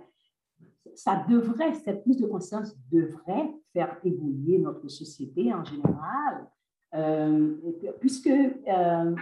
ça 0.94 1.24
devrait, 1.28 1.74
cette 1.74 2.02
prise 2.02 2.18
de 2.18 2.26
conscience 2.26 2.74
devrait 2.90 3.50
faire 3.72 3.98
évoluer 4.04 4.58
notre 4.58 4.88
société 4.88 5.52
en 5.52 5.64
général, 5.64 6.46
euh, 6.94 7.54
puisque 7.98 8.28
euh, 8.28 9.16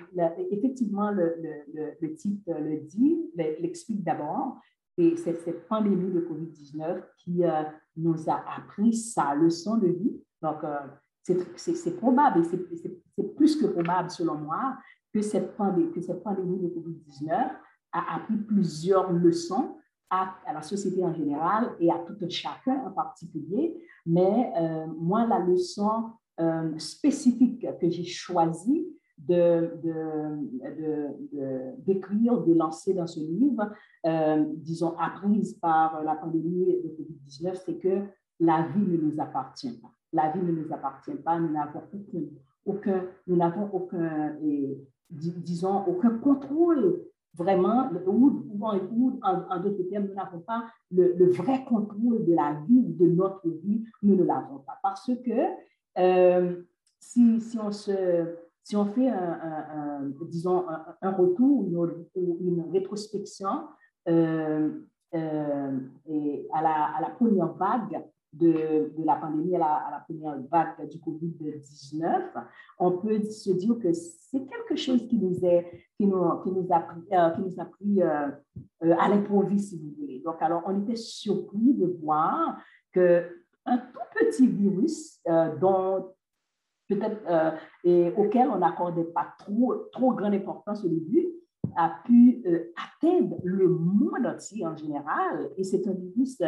effectivement 0.50 1.10
le, 1.10 2.14
titre 2.14 2.52
le 2.58 2.80
dit, 2.80 3.30
l'explique 3.34 4.04
d'abord, 4.04 4.60
c'est 4.98 5.16
cette 5.16 5.66
pandémie 5.68 6.10
de 6.10 6.20
COVID-19 6.20 7.02
qui 7.16 7.44
euh, 7.44 7.62
nous 7.96 8.28
a 8.28 8.44
appris 8.58 8.92
sa 8.92 9.34
leçon 9.34 9.78
de 9.78 9.88
vie. 9.88 10.20
Donc, 10.42 10.58
c'est 11.22 11.96
probable, 11.96 12.40
et 12.40 12.44
c'est 12.44 13.34
plus 13.36 13.56
que 13.56 13.66
probable 13.66 14.10
selon 14.10 14.34
moi, 14.34 14.76
que 15.14 15.22
cette 15.22 15.56
pandémie, 15.56 15.92
que 15.92 16.00
cette 16.00 16.22
pandémie 16.22 16.58
de 16.58 16.68
COVID-19 16.68 17.30
a 17.92 18.16
appris 18.16 18.36
plusieurs 18.36 19.12
leçons 19.12 19.76
à, 20.10 20.34
à, 20.44 20.52
la 20.52 20.62
société 20.62 21.02
en 21.02 21.14
général 21.14 21.74
et 21.78 21.90
à 21.90 21.98
tout 22.00 22.16
un 22.20 22.28
chacun 22.28 22.84
en 22.84 22.90
particulier. 22.90 23.80
Mais 24.04 24.52
moi, 24.98 25.24
la 25.26 25.38
leçon 25.38 26.10
euh, 26.40 26.78
spécifique 26.78 27.66
que 27.80 27.90
j'ai 27.90 28.04
choisi 28.04 28.86
de, 29.18 29.70
de, 29.82 31.08
d'écrire, 31.84 32.40
de, 32.40 32.54
lancer 32.54 32.94
dans 32.94 33.06
ce 33.06 33.20
livre, 33.20 33.70
euh, 34.06 34.44
disons, 34.56 34.96
apprise 34.98 35.54
par 35.54 36.02
la 36.02 36.16
pandémie 36.16 36.66
de 36.66 36.88
COVID-19, 36.88 37.62
c'est 37.64 37.78
que 37.78 38.02
la 38.40 38.66
vie 38.68 38.86
ne 38.86 38.96
nous 38.96 39.20
appartient 39.20 39.78
pas. 39.78 39.90
La 40.12 40.30
vie 40.30 40.42
ne 40.42 40.52
nous 40.52 40.72
appartient 40.72 41.14
pas. 41.24 41.38
Nous 41.38 41.52
n'avons 41.52 41.82
aucun, 41.92 42.24
aucun, 42.66 43.04
nous 43.26 43.36
n'avons 43.36 43.68
aucun, 43.72 44.36
disons, 45.10 45.84
aucun 45.86 46.18
contrôle 46.18 47.02
vraiment, 47.34 47.88
ou, 48.06 48.44
ou, 48.50 49.20
en, 49.22 49.60
d'autres 49.60 49.82
termes, 49.88 50.06
nous 50.06 50.14
n'avons 50.14 50.40
pas 50.40 50.64
le, 50.90 51.30
vrai 51.30 51.64
contrôle 51.64 52.24
de 52.26 52.34
la 52.34 52.60
vie, 52.68 52.82
de 52.82 53.06
notre 53.06 53.48
vie, 53.48 53.84
nous 54.02 54.16
ne 54.16 54.24
l'avons 54.24 54.58
pas. 54.58 54.78
Parce 54.82 55.10
que 55.24 55.46
euh, 55.98 56.62
si, 56.98 57.40
on 57.62 57.72
se, 57.72 58.36
si 58.62 58.76
on 58.76 58.86
fait, 58.86 59.08
un, 59.08 60.10
disons, 60.28 60.64
un, 61.00 61.10
retour 61.10 61.68
ou 61.68 61.88
une, 62.14 62.64
rétrospection 62.72 63.66
euh, 64.08 64.70
euh, 65.14 65.78
à, 66.52 66.62
la, 67.00 67.10
première 67.18 67.52
vague 67.54 68.02
de, 68.32 68.92
la 69.04 69.16
pandémie 69.16 69.54
à 69.56 69.58
la, 69.58 69.74
à 69.74 69.90
la, 69.90 70.00
première 70.00 70.40
vague 70.50 70.88
du 70.88 70.98
COVID-19, 70.98 72.30
on 72.78 72.92
peut 72.98 73.22
se 73.24 73.50
dire 73.50 73.78
que 73.78 73.92
c'est 73.92 74.46
quelque 74.46 74.76
chose 74.76 75.06
qui 75.06 75.18
nous, 75.18 75.44
est, 75.44 75.86
qui 75.98 76.06
nous, 76.06 76.40
qui 76.42 76.52
nous 76.52 76.66
a 76.70 76.80
pris, 76.80 77.02
qui 77.34 77.40
nous 77.42 77.60
a 77.60 77.64
pris 77.66 78.02
à 78.02 79.08
l'improviste, 79.08 79.70
si 79.70 79.78
vous 79.78 79.92
voulez. 80.00 80.22
Donc, 80.24 80.36
alors, 80.40 80.62
on 80.66 80.82
était 80.82 80.96
surpris 80.96 81.74
de 81.74 81.86
voir 82.02 82.56
qu'un 83.64 83.78
tout 83.78 84.00
petit 84.18 84.46
virus 84.46 85.20
dont 85.60 86.12
peut-être 86.88 87.56
et 87.84 88.12
auquel 88.16 88.48
on 88.48 88.58
n'accordait 88.58 89.04
pas 89.04 89.28
trop, 89.38 89.74
trop 89.92 90.12
grande 90.14 90.34
importance 90.34 90.84
au 90.84 90.88
début, 90.88 91.28
a 91.76 91.90
pu 92.04 92.44
atteindre 92.76 93.36
le 93.44 93.68
monde 93.68 94.26
entier 94.26 94.66
en 94.66 94.76
général. 94.76 95.50
Et 95.56 95.64
c'est 95.64 95.86
un 95.88 95.92
virus 95.92 96.38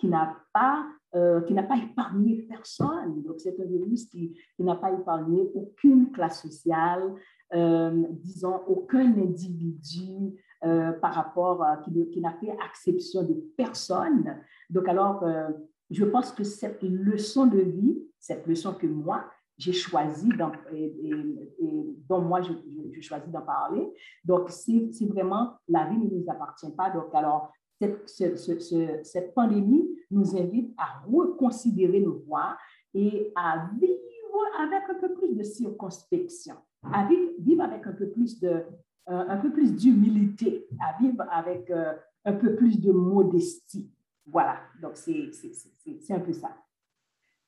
qui 0.00 0.08
n'a 0.08 0.34
pas, 0.52 0.86
euh, 1.14 1.40
pas 1.40 1.76
épargné 1.76 2.46
personne. 2.48 3.22
Donc, 3.22 3.38
c'est 3.38 3.60
un 3.60 3.64
virus 3.64 4.06
qui, 4.06 4.36
qui 4.56 4.64
n'a 4.64 4.74
pas 4.74 4.92
épargné 4.92 5.50
aucune 5.54 6.10
classe 6.10 6.42
sociale, 6.42 7.14
euh, 7.52 8.06
disons, 8.10 8.60
aucun 8.66 9.12
individu 9.18 10.42
euh, 10.64 10.92
par 10.92 11.14
rapport 11.14 11.64
qui, 11.84 12.10
qui 12.10 12.20
n'a 12.20 12.32
fait 12.32 12.56
exception 12.66 13.22
de 13.24 13.34
personne. 13.56 14.38
Donc, 14.70 14.88
alors, 14.88 15.22
je 15.90 16.04
pense 16.04 16.32
que 16.32 16.44
cette 16.44 16.82
leçon 16.82 17.46
de 17.46 17.60
vie, 17.60 17.98
cette 18.18 18.46
leçon 18.46 18.74
que 18.74 18.86
moi, 18.86 19.24
j'ai 19.58 19.72
choisi 19.72 20.28
et, 20.72 21.96
dont 22.08 22.22
moi, 22.22 22.40
je, 22.40 23.00
choisis 23.00 23.30
d'en 23.30 23.42
parler. 23.42 23.92
Donc, 24.24 24.50
c'est 24.50 24.90
vraiment, 25.08 25.54
la 25.68 25.86
vie 25.86 25.98
ne 25.98 26.08
nous 26.08 26.24
appartient 26.28 26.70
pas. 26.72 26.90
Donc, 26.90 27.14
alors, 27.14 27.52
cette, 28.06 28.38
cette, 28.38 29.34
pandémie 29.34 29.88
nous 30.10 30.36
invite 30.36 30.72
à 30.78 31.02
reconsidérer 31.06 32.00
nos 32.00 32.22
voies 32.26 32.56
et 32.94 33.32
à 33.36 33.68
vivre 33.78 33.98
avec 34.58 34.82
un 34.88 35.00
peu 35.00 35.14
plus 35.14 35.34
de 35.34 35.42
circonspection, 35.42 36.56
à 36.92 37.08
vivre, 37.38 37.62
avec 37.62 37.86
un 37.86 37.92
peu 37.92 38.08
plus 38.08 38.40
de, 38.40 38.48
euh, 38.48 38.62
un 39.06 39.36
peu 39.38 39.50
plus 39.50 39.74
d'humilité, 39.74 40.66
à 40.80 41.00
vivre 41.02 41.24
avec 41.30 41.70
euh, 41.70 41.94
un 42.24 42.34
peu 42.34 42.54
plus 42.54 42.80
de 42.80 42.92
modestie. 42.92 43.90
Voilà, 44.30 44.60
donc 44.80 44.96
c'est 44.96 45.30
un 46.10 46.20
peu 46.20 46.32
ça. 46.32 46.56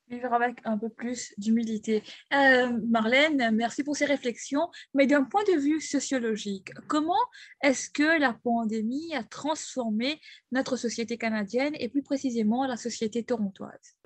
Vivre 0.08 0.32
avec 0.32 0.60
un 0.64 0.76
peu 0.76 0.88
plus 0.88 1.32
d'humilité. 1.38 2.02
Euh, 2.34 2.76
Marlène, 2.88 3.50
merci 3.54 3.84
pour 3.84 3.96
ces 3.96 4.04
réflexions, 4.04 4.68
mais 4.94 5.06
d'un 5.06 5.22
point 5.22 5.44
de 5.44 5.58
vue 5.58 5.80
sociologique, 5.80 6.72
comment 6.88 7.22
est-ce 7.62 7.88
que 7.88 8.20
la 8.20 8.34
pandémie 8.34 9.14
a 9.14 9.22
transformé 9.22 10.20
notre 10.50 10.76
société 10.76 11.16
canadienne 11.16 11.72
et 11.78 11.88
plus 11.88 12.02
précisément 12.02 12.66
la 12.66 12.76
société 12.76 13.22
torontoise? 13.22 13.96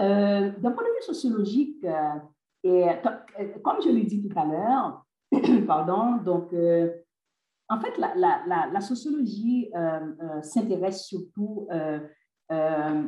Euh, 0.00 0.50
D'un 0.58 0.72
point 0.72 0.84
de 0.84 0.88
vue 0.88 1.02
sociologique, 1.02 1.84
euh, 1.84 2.14
et, 2.64 2.86
comme 3.62 3.82
je 3.84 3.90
l'ai 3.90 4.04
dit 4.04 4.26
tout 4.26 4.38
à 4.38 4.46
l'heure, 4.46 5.04
pardon, 5.66 6.16
donc 6.24 6.52
en 7.68 7.80
fait, 7.80 7.98
la, 7.98 8.14
la, 8.16 8.70
la 8.72 8.80
sociologie 8.80 9.70
s'intéresse 10.42 11.04
surtout 11.04 11.68
euh, 12.52 13.02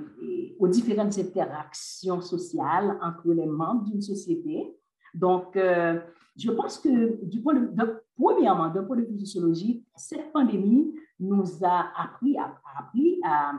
aux 0.59 0.69
différentes 0.69 1.19
interactions 1.19 2.23
sociales 2.23 2.99
entre 3.03 3.31
les 3.33 3.45
membres 3.47 3.85
d'une 3.85 4.01
société. 4.01 4.75
Donc, 5.13 5.55
euh, 5.57 6.01
je 6.37 6.51
pense 6.51 6.79
que, 6.79 7.23
du 7.25 7.43
point 7.43 7.55
de, 7.55 8.03
premièrement, 8.17 8.69
d'un 8.69 8.85
point 8.85 8.97
de 8.97 9.03
vue 9.03 9.19
sociologique, 9.21 9.85
cette 9.97 10.33
pandémie 10.33 10.95
nous 11.21 11.45
a 11.63 11.91
appris, 12.03 12.39
a, 12.39 12.55
appris 12.79 13.21
à, 13.23 13.53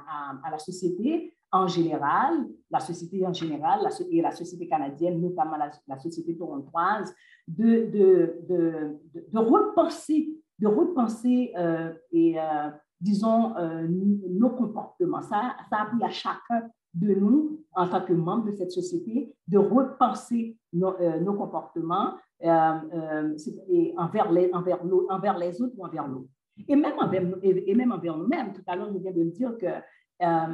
à, 0.44 0.50
la 0.50 0.58
société 0.58 1.36
en 1.52 1.68
général, 1.68 2.48
la 2.72 2.80
société 2.80 3.26
en 3.26 3.32
général 3.32 3.82
la, 3.84 3.90
et 4.10 4.22
la 4.22 4.32
société 4.32 4.68
canadienne, 4.68 5.22
notamment 5.22 5.58
la, 5.88 6.00
société 6.00 6.36
torontoise, 6.36 7.14
de, 7.48 7.90
de, 7.92 9.00
de, 9.32 9.38
repenser, 9.40 10.30
de 10.58 10.68
repenser 10.68 11.54
euh, 11.58 11.94
et 12.12 12.38
disons, 13.02 13.56
euh, 13.58 13.88
nos 13.88 14.50
comportements. 14.50 15.22
Ça, 15.22 15.56
ça 15.70 15.82
a 15.82 15.86
pris 15.86 16.04
à 16.04 16.10
chacun 16.10 16.70
de 16.94 17.14
nous, 17.14 17.62
en 17.74 17.88
tant 17.88 18.02
que 18.02 18.14
membre 18.14 18.46
de 18.46 18.52
cette 18.52 18.72
société, 18.72 19.34
de 19.48 19.58
repenser 19.58 20.58
nos, 20.72 20.96
euh, 21.00 21.20
nos 21.20 21.34
comportements 21.34 22.14
euh, 22.44 23.36
et 23.70 23.94
envers, 23.98 24.32
les, 24.32 24.50
envers, 24.54 24.80
envers 25.10 25.38
les 25.38 25.62
autres 25.62 25.74
ou 25.78 25.86
envers 25.86 26.08
nous. 26.08 26.28
Et 26.68 26.76
même 26.76 26.94
envers, 27.00 27.24
envers 27.92 28.18
nous-mêmes. 28.18 28.54
Tout 28.54 28.62
à 28.66 28.76
l'heure, 28.76 28.92
je 28.94 29.00
viens 29.00 29.12
de 29.12 29.24
dire 29.24 29.58
que 29.58 29.68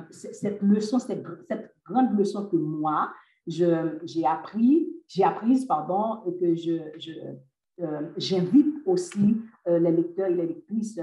cette 0.09 0.61
leçon, 0.63 0.97
cette, 0.97 1.23
cette, 1.47 1.75
grande 1.85 2.17
leçon 2.17 2.47
que 2.47 2.55
moi, 2.55 3.11
j'ai 3.45 4.25
appris, 4.25 4.91
j'ai 5.07 5.23
apprise, 5.23 5.65
pardon, 5.65 6.23
et 6.25 6.35
que 6.39 6.55
je, 6.55 6.79
j'invite 8.17 8.77
aussi 8.87 9.37
les 9.67 9.91
lecteurs 9.91 10.27
et 10.27 10.33
les 10.33 10.47
lectrices 10.47 10.99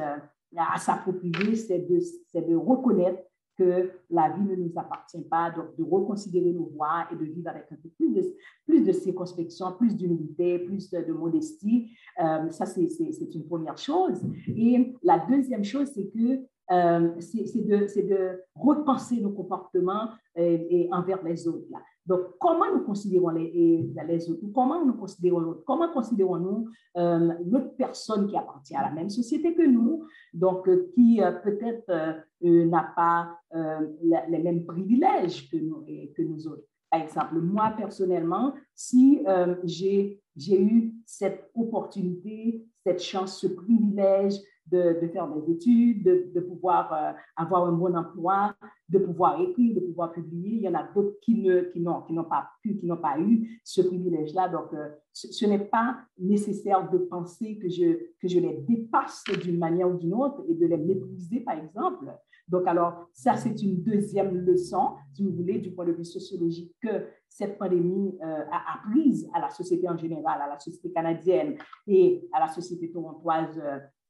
à 0.56 0.78
s'approprier, 0.78 1.56
c'est 1.56 1.80
de, 1.80 2.00
de 2.40 2.56
reconnaître 2.56 3.22
que 3.58 3.90
la 4.08 4.30
vie 4.30 4.44
ne 4.44 4.54
nous 4.54 4.72
appartient 4.76 5.20
pas, 5.28 5.50
donc 5.50 5.76
de 5.76 5.82
reconsidérer 5.82 6.52
nos 6.52 6.66
voies 6.66 7.06
et 7.11 7.16
de 7.16 7.24
vivre 7.24 7.50
avec 7.50 7.66
un 7.72 7.76
peu 7.76 7.88
plus 7.88 8.14
de, 8.14 8.22
plus 8.64 8.82
de 8.82 8.92
circonspection, 8.92 9.72
plus 9.72 9.96
d'humilité, 9.96 10.61
plus 10.61 10.88
de, 10.90 11.12
modestie. 11.12 11.90
Euh, 12.22 12.48
ça, 12.50 12.66
c'est 12.66 13.34
une 13.34 13.46
première 13.46 13.76
chose. 13.76 14.22
Et 14.46 14.94
la 15.02 15.18
deuxième 15.18 15.64
chose, 15.64 15.88
c'est 15.92 16.06
que 16.06 16.40
euh, 16.70 17.11
c'est 17.18 17.64
de, 17.64 18.08
de, 18.08 18.40
repenser 18.54 19.20
nos 19.20 19.30
comportements 19.30 20.11
euh, 20.37 20.58
et 20.70 20.88
envers 20.92 21.22
les 21.24 21.48
autres. 21.48 21.66
Donc, 22.08 22.20
comment 22.40 22.74
nous 22.74 22.84
considérons 22.84 23.28
les, 23.28 23.86
les 24.08 24.30
autres? 24.30 24.40
Comment 24.54 24.82
nous 24.82 24.94
considérons 24.94 25.58
Comment 25.66 25.92
considérons-nous 25.92 26.70
euh, 26.96 27.34
l'autre 27.46 27.76
personne 27.76 28.26
qui 28.26 28.36
appartient 28.36 28.74
à 28.74 28.82
la 28.82 28.92
même 28.92 29.10
société 29.10 29.54
que 29.54 29.66
nous, 29.66 30.06
donc 30.32 30.66
euh, 30.68 30.90
qui 30.94 31.22
euh, 31.22 31.32
peut-être 31.32 32.24
n'a 32.40 32.92
pas 32.96 33.38
les 33.50 34.38
mêmes 34.38 34.64
privilèges 34.64 35.50
que 35.50 35.58
nous, 35.58 35.84
que 36.16 36.22
nous 36.22 36.48
autres? 36.48 36.64
Par 36.90 37.02
exemple, 37.02 37.40
moi 37.40 37.74
personnellement, 37.76 38.54
si 38.74 39.22
j'ai 39.64 40.18
eu 40.50 40.94
cette 41.04 41.50
opportunité, 41.54 42.64
cette 42.86 43.02
chance, 43.02 43.38
ce 43.38 43.48
privilège 43.48 44.34
de, 44.70 45.09
faire 45.12 45.28
des 45.28 45.52
études, 45.52 46.33
de, 46.35 46.40
pouvoir 46.40 46.92
euh, 46.92 47.12
avoir 47.37 47.66
un 47.66 47.72
bon 47.72 47.96
emploi, 47.96 48.54
de 48.88 48.98
pouvoir 48.98 49.40
écrire, 49.40 49.74
de 49.74 49.81
pouvoir 49.81 50.12
publier. 50.12 50.57
Il 50.57 50.62
y 50.62 50.68
en 50.68 50.74
a 50.74 50.88
d'autres 50.94 51.18
qui 51.22 51.35
n'ont 51.81 52.02
qui 52.02 52.14
qui 52.14 52.20
pas 52.28 52.48
pu, 52.62 52.76
qui 52.76 52.87
n'ont 52.87 52.96
pas 52.96 53.18
eu 53.18 53.61
ce 53.64 53.83
privilège-là. 53.83 54.48
Donc, 54.48 54.72
euh, 54.72 54.88
ce, 55.12 55.46
n'est 55.46 55.59
pas 55.59 55.98
nécessaire 56.18 56.90
de 56.90 56.98
penser 56.98 57.59
que 57.59 57.68
je, 57.68 57.98
que 58.20 58.28
je 58.28 58.38
les 58.38 58.64
dépasse 58.68 59.24
d'une 59.42 59.59
manière 59.59 59.88
ou 59.88 59.96
d'une 59.96 60.14
autre 60.14 60.44
et 60.48 60.54
de 60.54 60.66
les 60.66 60.76
mépriser, 60.76 61.40
par 61.40 61.59
exemple. 61.59 62.07
Donc, 62.48 62.66
alors, 62.66 63.09
ça, 63.12 63.37
c'est 63.37 63.62
une 63.62 63.83
deuxième 63.83 64.35
leçon, 64.35 64.92
si 65.12 65.22
vous 65.22 65.33
voulez, 65.33 65.59
du 65.59 65.70
point 65.72 65.85
de 65.85 65.92
vue 65.92 66.04
sociologique, 66.04 66.74
que 66.81 67.07
cette 67.28 67.59
pandémie 67.59 68.18
euh, 68.22 68.44
a 68.50 68.78
apprise 68.78 69.28
à 69.35 69.40
la 69.40 69.50
société 69.50 69.88
en 69.88 69.96
général, 69.96 70.40
à 70.40 70.48
la 70.48 70.59
société 70.59 70.90
canadienne 70.90 71.57
et 71.87 72.26
à 72.33 72.40
la 72.40 72.48
société 72.48 72.90
torontoise 72.90 73.61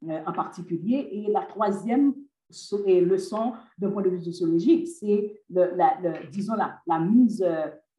en 0.06 0.32
particulier. 0.32 1.08
Et 1.12 1.32
la 1.32 1.42
troisième 1.42 2.14
leçon 2.50 3.52
d'un 3.76 3.90
point 3.90 4.02
de 4.02 4.10
vue 4.10 4.22
sociologique, 4.22 4.88
c'est, 4.88 5.42
la, 5.50 5.98
disons, 6.30 6.54
la, 6.54 6.98
mise, 6.98 7.44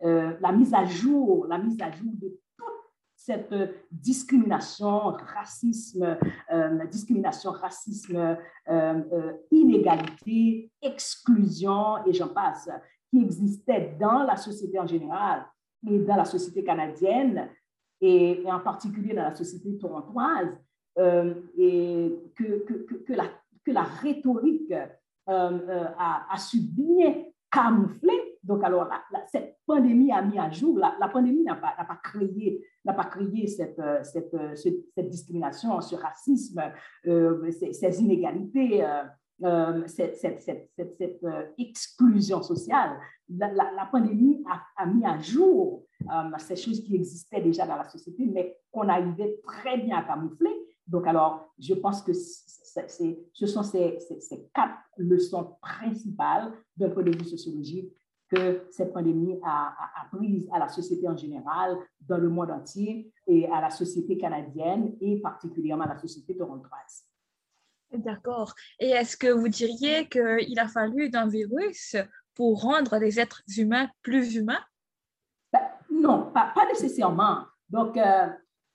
euh, 0.03 0.33
la 0.39 0.51
mise 0.51 0.73
à 0.73 0.85
jour, 0.85 1.45
la 1.47 1.57
mise 1.57 1.79
à 1.81 1.91
jour 1.91 2.11
de 2.13 2.29
toute 2.29 2.39
cette 3.15 3.53
discrimination, 3.91 5.11
racisme, 5.35 6.17
euh, 6.51 6.85
discrimination, 6.87 7.51
racisme, 7.51 8.37
inégalité, 9.51 10.71
exclusion, 10.81 12.05
et 12.05 12.13
j'en 12.13 12.29
passe, 12.29 12.69
qui 13.09 13.21
existait 13.21 13.95
dans 13.99 14.23
la 14.23 14.37
société 14.37 14.79
en 14.79 14.87
général 14.87 15.45
et 15.87 15.99
dans 15.99 16.15
la 16.15 16.25
société 16.25 16.63
canadienne, 16.63 17.49
et 18.01 18.43
en 18.45 18.59
particulier 18.59 19.13
dans 19.13 19.23
la 19.23 19.35
société 19.35 19.77
torontoise, 19.77 20.49
euh, 20.49 20.57
et 20.97 22.31
que, 22.35 22.65
que, 22.65 22.93
que, 22.95 23.13
la, 23.13 23.25
que 23.65 23.71
la 23.71 23.83
rhétorique 23.83 24.73
euh, 25.29 25.59
euh, 25.69 25.85
a, 25.97 26.25
a, 26.33 26.37
su 26.37 26.59
bien 26.59 27.23
camoufler. 27.51 28.39
Donc, 28.41 28.63
alors, 28.63 28.89
cette 29.31 29.57
pandémie 29.65 30.11
a 30.11 30.23
mis 30.23 30.39
à 30.39 30.49
jour, 30.49 30.79
la, 30.79 31.07
pandémie 31.07 31.43
n'a 31.43 31.55
pas, 31.55 31.75
pas, 31.87 31.99
créé, 32.03 32.65
pas 32.83 33.05
créé 33.05 33.45
cette, 33.45 33.79
cette, 34.03 34.35
cette, 34.55 35.09
discrimination, 35.09 35.79
ce 35.81 35.95
racisme, 35.95 36.61
ces, 37.03 38.01
inégalités. 38.01 38.83
cette, 39.85 40.17
cette, 40.17 40.41
cette, 40.41 41.25
exclusion 41.59 42.41
sociale. 42.41 42.97
La, 43.29 43.87
pandémie 43.91 44.43
a, 44.77 44.85
mis 44.87 45.05
à 45.05 45.19
jour 45.19 45.85
ces 46.39 46.55
choses 46.55 46.83
qui 46.83 46.95
existaient 46.95 47.41
déjà 47.41 47.67
dans 47.67 47.77
la 47.77 47.87
société, 47.87 48.25
mais 48.25 48.57
qu'on 48.71 48.89
arrivait 48.89 49.39
très 49.43 49.77
bien 49.77 49.97
à 49.97 50.03
camoufler. 50.03 50.68
Donc, 50.89 51.05
alors, 51.05 51.53
je 51.59 51.75
pense 51.75 52.01
que 52.01 52.13
ce 52.13 53.45
sont 53.45 53.63
ces, 53.63 53.99
quatre 54.53 54.79
leçons 54.97 55.55
principales 55.61 56.51
d'un 56.75 56.89
point 56.89 57.03
de 57.03 57.11
vue 57.11 57.25
sociologique 57.25 57.93
que 58.27 58.67
cette 58.71 58.91
pandémie 58.93 59.39
a, 59.43 59.73
a, 60.01 60.15
prise 60.15 60.47
à 60.51 60.59
la 60.59 60.67
société 60.67 61.07
en 61.07 61.15
général, 61.15 61.77
dans 62.01 62.17
le 62.17 62.29
monde 62.29 62.51
entier, 62.51 63.11
et 63.27 63.47
à 63.47 63.61
la 63.61 63.69
société 63.69 64.17
canadienne, 64.17 64.95
et 64.99 65.19
particulièrement 65.19 65.85
à 65.85 65.93
la 65.93 65.97
société 65.97 66.35
torontoise. 66.35 67.05
D'accord. 67.91 68.53
Et 68.79 68.89
est-ce 68.89 69.17
que 69.17 69.27
vous 69.27 69.47
diriez 69.47 70.07
qu'il 70.09 70.59
a 70.59 70.67
fallu 70.67 71.09
d'un 71.09 71.27
virus 71.27 71.95
pour 72.35 72.61
rendre 72.61 72.97
les 72.97 73.19
êtres 73.19 73.41
humains 73.57 73.89
plus 74.01 74.35
humains? 74.35 74.63
Ben, 75.51 75.61
non, 75.91 76.31
pas, 76.31 76.51
pas, 76.53 76.67
nécessairement. 76.67 77.45
Donc, 77.67 77.97
euh, 77.97 78.27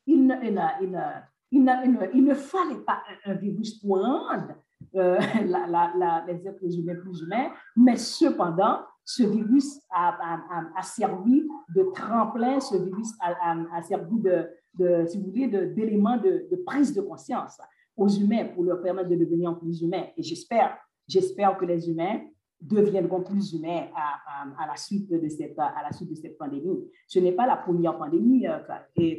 il, 0.06 0.36
il, 0.80 1.24
il, 1.54 2.24
ne, 2.24 2.34
fallait 2.34 2.80
pas 2.86 3.02
un 3.24 3.34
virus 3.34 3.78
pour 3.78 4.00
rendre 4.00 4.54
euh, 4.96 5.18
les 6.26 6.48
êtres 6.48 6.78
humains 6.78 6.96
plus 6.96 7.22
humains, 7.22 7.50
mais 7.76 7.96
cependant, 7.96 8.80
ce 9.04 9.22
virus 9.22 9.80
a, 9.90 10.82
servi 10.82 11.46
de 11.74 11.82
tremplin, 11.94 12.58
ce 12.58 12.76
virus 12.76 13.12
a, 13.20 13.82
servi 13.82 14.18
de, 14.18 15.06
si 15.06 15.18
vous 15.18 15.30
voulez, 15.30 15.48
d'élément 15.48 16.16
de, 16.16 16.48
de, 16.50 16.56
prise 16.64 16.94
de 16.94 17.02
conscience 17.02 17.58
aux 17.96 18.08
humains 18.08 18.46
pour 18.54 18.64
leur 18.64 18.82
permettre 18.82 19.10
de 19.10 19.16
devenir 19.16 19.58
plus 19.58 19.82
humains. 19.82 20.06
Et 20.16 20.22
j'espère, 20.22 20.78
j'espère 21.06 21.56
que 21.56 21.64
les 21.64 21.88
humains 21.88 22.20
deviendront 22.60 23.22
plus 23.22 23.52
humains 23.52 23.88
à, 23.94 24.66
la 24.66 24.76
suite 24.76 25.10
de 25.10 25.28
cette, 25.28 25.58
à 25.58 25.82
la 25.82 25.92
suite 25.92 26.10
de 26.10 26.14
cette 26.14 26.38
pandémie. 26.38 26.88
Ce 27.06 27.18
n'est 27.18 27.32
pas 27.32 27.46
la 27.46 27.56
première 27.56 27.98
pandémie 27.98 28.46
euh, 28.46 28.58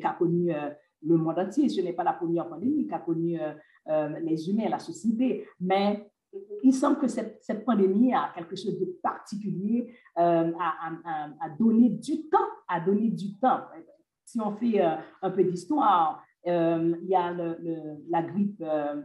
qu'a 0.01 0.13
connue 0.17 0.51
euh, 0.53 0.71
le 1.03 1.17
monde 1.17 1.39
entier, 1.39 1.69
ce 1.69 1.81
n'est 1.81 1.93
pas 1.93 2.03
la 2.03 2.13
première 2.13 2.47
pandémie 2.47 2.87
qu'a 2.87 2.99
connue 2.99 3.39
euh, 3.39 4.19
les 4.19 4.49
humains, 4.49 4.69
la 4.69 4.79
société, 4.79 5.47
mais 5.59 6.09
il 6.63 6.73
semble 6.73 6.97
que 6.99 7.07
cette, 7.07 7.65
pandémie 7.65 8.13
a 8.13 8.31
quelque 8.35 8.55
chose 8.55 8.77
de 8.77 8.85
particulier 9.01 9.95
à, 10.17 10.43
à, 11.39 11.49
donner 11.57 11.89
du 11.89 12.27
temps, 12.27 12.49
à 12.67 12.81
donner 12.81 13.09
du 13.09 13.37
temps. 13.37 13.61
Si 14.25 14.41
on 14.41 14.51
fait 14.57 14.81
un 14.81 15.31
peu 15.31 15.45
d'histoire, 15.45 16.25
euh, 16.47 16.95
il 17.01 17.07
y 17.07 17.15
a 17.15 17.33
la 18.09 18.21
grippe 18.21 18.61
euh, 18.61 19.01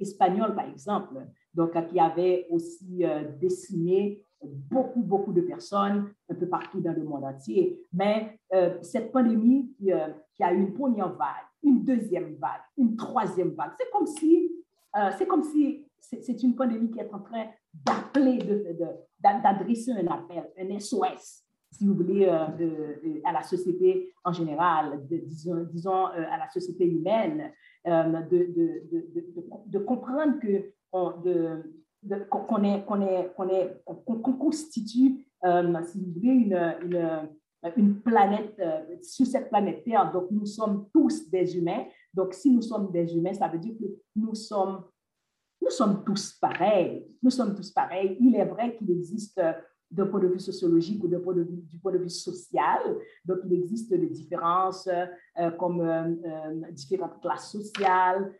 espagnole, 0.00 0.54
par 0.54 0.68
exemple, 0.68 1.26
donc, 1.52 1.72
qui 1.88 1.98
avait 1.98 2.46
aussi 2.50 3.04
euh, 3.04 3.24
décimé 3.40 4.22
beaucoup, 4.70 5.02
beaucoup 5.02 5.32
de 5.32 5.40
personnes 5.40 6.10
un 6.28 6.34
peu 6.34 6.46
partout 6.46 6.80
dans 6.80 6.92
le 6.92 7.02
monde 7.02 7.24
entier. 7.24 7.80
Mais 7.92 8.38
cette 8.82 9.12
pandémie 9.12 9.72
qui, 9.76 9.90
qui, 10.34 10.42
a 10.42 10.52
une 10.52 10.72
première 10.72 11.12
vague, 11.12 11.46
une 11.62 11.84
deuxième 11.84 12.34
vague, 12.34 12.62
une 12.76 12.96
troisième 12.96 13.50
vague, 13.50 13.72
c'est 13.78 13.90
comme 13.90 14.06
si, 14.06 14.50
c'est 15.18 15.26
comme 15.26 15.42
si 15.42 15.86
c'est 16.00 16.42
une 16.42 16.54
pandémie 16.54 16.90
qui 16.90 17.00
est 17.00 17.12
en 17.12 17.20
train 17.20 17.46
d'appeler, 17.72 18.38
d'adresser 19.20 19.92
un 19.92 20.06
appel, 20.06 20.50
un 20.58 20.78
SOS 20.78 21.44
si 21.74 21.86
vous 21.86 21.94
voulez, 21.94 22.26
euh, 22.26 22.46
euh, 22.60 23.20
à 23.24 23.32
la 23.32 23.42
société 23.42 24.12
en 24.24 24.32
général, 24.32 25.00
disons, 25.08 25.66
disons 25.72 26.06
euh, 26.08 26.24
à 26.30 26.38
la 26.38 26.48
société 26.50 26.86
humaine, 26.86 27.50
de, 27.84 29.78
comprendre 29.78 30.38
que 30.40 30.72
qu'on 32.30 34.32
constitue, 34.32 35.26
si 35.42 36.00
vous 36.00 36.12
voulez, 36.14 36.50
une, 37.76 38.00
planète, 38.02 38.60
sur 39.02 39.26
cette 39.26 39.48
planète 39.48 39.84
Terre. 39.84 40.12
Donc, 40.12 40.30
nous 40.30 40.46
sommes 40.46 40.88
tous 40.92 41.28
des 41.28 41.56
humains. 41.56 41.84
Donc, 42.12 42.34
si 42.34 42.50
nous 42.50 42.62
sommes 42.62 42.90
des 42.90 43.16
humains, 43.16 43.34
ça 43.34 43.48
veut 43.48 43.58
dire 43.58 43.74
que 43.78 43.86
nous 44.16 44.34
sommes, 44.34 44.84
nous 45.62 45.70
sommes 45.70 46.04
tous 46.04 46.32
pareils. 46.40 47.06
Nous 47.22 47.30
sommes 47.30 47.54
tous 47.54 47.70
pareils. 47.70 48.16
Il 48.20 48.34
est 48.36 48.44
vrai 48.44 48.76
qu'il 48.76 48.90
existe 48.90 49.40
d'un 49.94 50.06
point 50.06 50.20
de 50.20 50.26
vue 50.26 50.40
sociologique 50.40 51.02
ou 51.04 51.08
point 51.20 51.34
de 51.34 51.42
vue, 51.42 51.62
du 51.62 51.78
point 51.78 51.92
de 51.92 51.98
vue 51.98 52.10
social. 52.10 52.80
Donc, 53.24 53.38
il 53.44 53.52
existe 53.52 53.90
des 53.90 54.08
différences 54.08 54.88
euh, 54.88 55.50
comme 55.52 55.80
euh, 55.80 56.14
euh, 56.26 56.70
différentes 56.72 57.20
classes 57.20 57.52
sociales, 57.52 58.32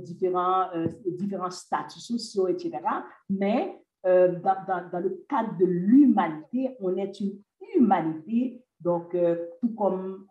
différents, 0.00 0.68
différents 1.06 1.50
statuts 1.50 2.00
sociaux, 2.00 2.48
etc. 2.48 2.78
Mais 3.30 3.80
dans, 4.04 4.90
dans, 4.92 5.00
le 5.00 5.24
cadre 5.28 5.56
de 5.58 5.64
l'humanité, 5.64 6.76
on 6.80 6.96
est 6.96 7.20
une 7.20 7.38
humanité. 7.74 8.62
Donc, 8.80 9.16
tout 9.60 9.74
comme 9.74 10.26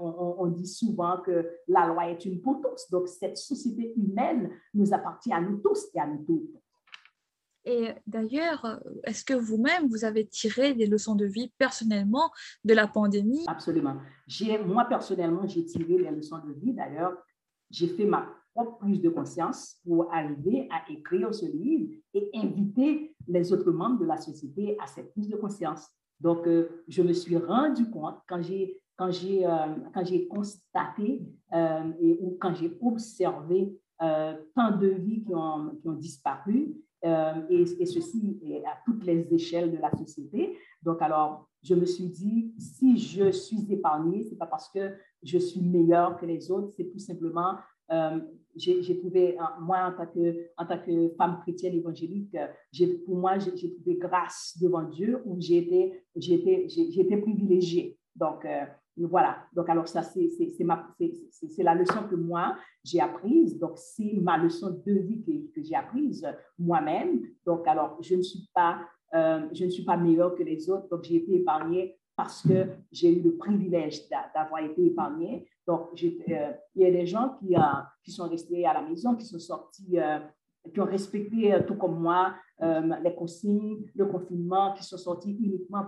on, 0.00 0.36
on, 0.38 0.46
dit 0.46 0.68
souvent 0.68 1.16
que 1.18 1.50
la 1.66 1.88
loi 1.88 2.08
est 2.08 2.24
une 2.24 2.40
pour 2.40 2.60
tous, 2.60 2.88
donc 2.90 3.08
cette 3.08 3.36
société 3.36 3.92
humaine 3.96 4.50
nous 4.74 4.94
appartient 4.94 5.32
à 5.32 5.40
nous 5.40 5.56
tous 5.56 5.88
et 5.92 5.98
à 5.98 6.06
nous 6.06 6.24
toutes. 6.24 6.56
Et 7.66 7.88
d'ailleurs, 8.06 8.80
est-ce 9.02 9.24
que 9.24 9.34
vous-même, 9.34 9.88
vous 9.88 10.04
avez 10.04 10.24
tiré 10.24 10.72
des 10.72 10.86
leçons 10.86 11.16
de 11.16 11.26
vie 11.26 11.52
personnellement 11.58 12.30
de 12.64 12.74
la 12.74 12.86
pandémie? 12.86 13.44
Absolument. 13.48 13.96
Moi, 14.64 14.84
personnellement, 14.84 15.46
j'ai 15.48 15.64
tiré 15.64 15.98
les 15.98 16.10
leçons 16.12 16.38
de 16.46 16.52
vie. 16.52 16.72
D'ailleurs, 16.72 17.14
j'ai 17.70 17.88
fait 17.88 18.04
ma 18.04 18.26
propre 18.54 18.78
prise 18.78 19.00
de 19.02 19.10
conscience 19.10 19.76
pour 19.84 20.12
arriver 20.12 20.68
à 20.70 20.90
écrire 20.90 21.34
ce 21.34 21.46
livre 21.46 21.92
et 22.14 22.30
inviter 22.34 23.14
les 23.28 23.52
autres 23.52 23.70
membres 23.70 24.00
de 24.00 24.06
la 24.06 24.16
société 24.16 24.76
à 24.80 24.86
cette 24.86 25.12
prise 25.12 25.28
de 25.28 25.36
conscience. 25.36 25.90
Donc, 26.20 26.46
euh, 26.46 26.84
je 26.88 27.02
me 27.02 27.12
suis 27.12 27.36
rendu 27.36 27.90
compte 27.90 28.16
quand 28.26 28.40
j'ai 28.40 28.80
quand 28.96 29.10
j'ai 29.10 29.44
euh, 29.44 29.74
quand 29.92 30.04
j'ai 30.04 30.26
constaté 30.26 31.22
euh, 31.52 31.92
et 32.00 32.18
ou 32.22 32.38
quand 32.40 32.54
j'ai 32.54 32.76
observé 32.80 33.78
tant 33.98 34.76
de 34.76 34.88
vies 34.88 35.24
qui 35.24 35.34
ont, 35.34 35.74
qui 35.80 35.88
ont 35.88 35.94
disparu 35.94 36.74
et, 37.02 37.62
et, 37.78 37.86
ceci 37.86 38.38
à 38.66 38.76
toutes 38.84 39.04
les 39.04 39.32
échelles 39.32 39.72
de 39.72 39.78
la 39.78 39.90
société. 39.92 40.58
Donc, 40.82 41.00
alors, 41.00 41.48
je 41.62 41.74
me 41.74 41.86
suis 41.86 42.08
dit, 42.08 42.52
si 42.58 42.98
je 42.98 43.30
suis 43.30 43.66
épargnée, 43.72 44.22
ce 44.24 44.30
n'est 44.30 44.36
pas 44.36 44.46
parce 44.46 44.68
que 44.68 44.92
je 45.26 45.38
suis 45.38 45.60
meilleure 45.60 46.16
que 46.18 46.26
les 46.26 46.50
autres, 46.50 46.72
c'est 46.76 46.90
tout 46.90 46.98
simplement, 46.98 47.56
euh, 47.90 48.20
j'ai 48.56 48.98
trouvé, 48.98 49.36
moi, 49.60 49.92
en 50.58 50.66
tant, 50.66 50.78
que, 50.78 51.14
femme 51.18 51.40
chrétienne 51.42 51.74
évangélique, 51.74 52.36
pour 53.04 53.16
moi, 53.16 53.38
j'ai 53.38 53.74
trouvé 53.74 53.96
grâce 53.96 54.56
devant 54.60 54.82
Dieu 54.82 55.20
où 55.26 55.36
j'ai 55.38 55.58
été, 55.58 57.18
privilégiée. 57.20 57.98
Donc, 58.14 58.44
euh, 58.46 58.64
voilà, 58.96 59.36
donc 59.52 59.68
alors 59.68 59.86
ça, 59.86 60.02
c'est 60.02 60.30
la 61.58 61.74
leçon 61.74 62.08
que 62.08 62.14
moi, 62.14 62.56
j'ai 62.82 63.00
apprise. 63.00 63.58
Donc, 63.58 63.72
c'est 63.76 64.14
ma 64.14 64.38
leçon 64.38 64.82
de 64.86 64.92
vie 64.92 65.22
que, 65.54 65.62
j'ai 65.62 65.74
apprise 65.74 66.26
moi-même. 66.58 67.22
Donc, 67.44 67.66
alors, 67.68 67.98
je 68.00 68.14
ne 68.14 68.22
suis 68.22 68.48
pas, 68.54 68.80
euh, 69.14 69.46
je 69.52 69.66
ne 69.66 69.70
suis 69.70 69.84
pas 69.84 69.98
meilleure 69.98 70.34
que 70.34 70.42
les 70.42 70.70
autres. 70.70 70.88
Donc, 70.88 71.04
j'ai 71.04 71.16
été 71.16 71.34
épargnée 71.34 71.98
parce 72.16 72.42
que 72.42 72.66
j'ai 72.90 73.12
eu 73.12 73.22
le 73.22 73.36
privilège 73.36 74.08
d'avoir 74.08 74.62
été 74.62 74.86
épargnée. 74.86 75.46
Donc, 75.66 75.88
euh, 75.92 76.52
il 76.74 76.82
y 76.82 76.86
a 76.86 76.90
des 76.90 77.06
gens 77.06 77.36
qui, 77.38 77.54
euh, 77.54 77.60
qui 78.02 78.10
sont 78.10 78.28
restés 78.28 78.64
à 78.64 78.72
la 78.72 78.82
maison, 78.82 79.14
qui 79.14 79.26
sont 79.26 79.38
sortis 79.38 79.98
qui 80.72 80.80
ont 80.80 80.86
respecté, 80.86 81.54
tout 81.66 81.76
comme 81.76 82.00
moi, 82.00 82.34
les 82.60 83.14
consignes, 83.14 83.84
le 83.94 84.06
confinement, 84.06 84.72
qui 84.74 84.82
sont 84.82 84.96
sortis 84.96 85.30
uniquement 85.32 85.84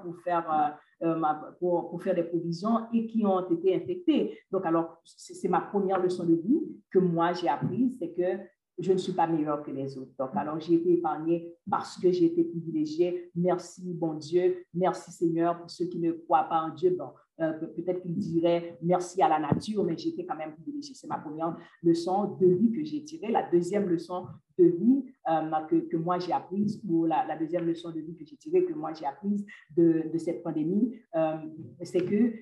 euh, 1.02 1.14
pour, 1.60 2.02
faire 2.02 2.14
des 2.14 2.24
provisions 2.24 2.86
et 2.92 3.06
qui 3.06 3.24
ont 3.24 3.48
été 3.50 3.76
infectés. 3.76 4.36
Donc, 4.50 4.66
alors, 4.66 5.00
c'est 5.04 5.48
ma 5.48 5.60
première 5.60 6.02
leçon 6.02 6.24
de 6.24 6.34
vie 6.34 6.60
que 6.90 6.98
moi 6.98 7.32
j'ai 7.34 7.48
apprise, 7.48 7.96
c'est 8.00 8.12
que 8.12 8.42
je 8.78 8.92
ne 8.92 8.98
suis 8.98 9.12
pas 9.12 9.26
meilleure 9.26 9.62
que 9.62 9.70
les 9.70 9.98
autres. 9.98 10.12
Donc, 10.18 10.30
alors, 10.36 10.58
j'ai 10.60 10.74
été 10.74 10.92
épargnée 10.92 11.52
parce 11.68 11.98
que 11.98 12.10
j'ai 12.12 12.26
été 12.26 12.44
privilégiée. 12.44 13.30
Merci, 13.34 13.92
bon 13.94 14.14
Dieu. 14.14 14.64
Merci, 14.72 15.10
Seigneur, 15.10 15.58
pour 15.58 15.70
ceux 15.70 15.86
qui 15.86 15.98
ne 15.98 16.12
croient 16.12 16.44
pas 16.44 16.62
en 16.62 16.74
Dieu. 16.74 16.94
Bon, 16.98 17.10
euh, 17.40 17.52
peut-être 17.52 18.00
qu'ils 18.00 18.16
diraient 18.16 18.78
merci 18.82 19.22
à 19.22 19.28
la 19.28 19.38
nature, 19.38 19.84
mais 19.84 19.96
j'étais 19.96 20.24
quand 20.24 20.36
même 20.36 20.54
privilégiée. 20.54 20.94
C'est 20.94 21.06
ma 21.06 21.18
première 21.18 21.56
leçon 21.82 22.36
de 22.40 22.46
vie 22.46 22.72
que 22.72 22.84
j'ai 22.84 23.04
tirée. 23.04 23.30
La 23.30 23.48
deuxième 23.48 23.88
leçon 23.88 24.26
de 24.58 24.64
vie 24.64 25.04
euh, 25.28 25.50
que, 25.68 25.76
que, 25.76 25.96
moi 25.96 26.18
j'ai 26.18 26.32
apprise, 26.32 26.80
ou 26.88 27.04
la, 27.04 27.36
deuxième 27.36 27.66
leçon 27.66 27.92
de 27.92 28.00
vie 28.00 28.16
que 28.16 28.24
j'ai 28.24 28.36
tirée, 28.36 28.64
que 28.64 28.72
moi 28.72 28.92
j'ai 28.92 29.06
apprise 29.06 29.46
de, 29.76 30.04
de, 30.12 30.18
cette 30.18 30.42
pandémie, 30.42 30.98
euh, 31.14 31.36
c'est 31.82 32.04
que 32.04 32.32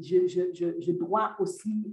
je, 0.00 0.26
je, 0.28 0.80
je, 0.80 0.92
dois 0.92 1.34
aussi, 1.40 1.92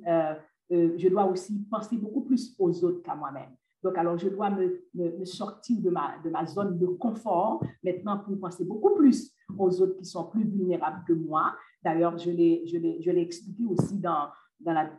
je 0.70 1.08
dois 1.10 1.26
aussi 1.26 1.66
penser 1.72 1.98
beaucoup 1.98 2.22
plus 2.22 2.56
aux 2.60 2.84
autres 2.84 3.02
qu'à 3.02 3.16
moi-même. 3.16 3.50
Donc, 3.84 3.98
alors, 3.98 4.18
je 4.18 4.30
dois 4.30 4.50
me, 4.50 5.26
sortir 5.26 5.82
de 5.82 5.90
ma, 5.90 6.46
zone 6.46 6.78
de 6.78 6.88
confort 6.88 7.64
maintenant 7.84 8.18
pour 8.18 8.38
penser 8.40 8.66
beaucoup 8.66 8.96
plus 8.96 9.34
aux 9.58 9.82
autres 9.82 9.98
qui 9.98 10.06
sont 10.06 10.26
plus 10.26 10.44
vulnérables 10.44 11.04
que 11.08 11.14
moi. 11.14 11.54
D'ailleurs, 11.84 12.18
je 12.18 12.30
l'ai, 12.30 13.22
expliqué 13.22 13.66
aussi 13.66 13.98
dans, 13.98 14.28
la 14.66 14.90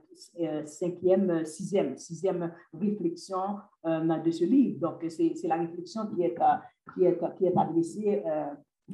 euh, 0.41 0.65
cinquième, 0.65 1.45
sixième, 1.45 1.99
sixième 1.99 2.53
réflexion 2.73 3.59
euh, 3.85 4.19
de 4.19 4.31
ce 4.31 4.45
livre. 4.45 4.81
Donc, 4.81 5.05
c'est, 5.11 5.35
la 5.45 5.57
réflexion 5.57 6.07
qui 6.07 6.23
est, 6.23 6.37
euh, 6.41 7.51
adressée 7.57 8.23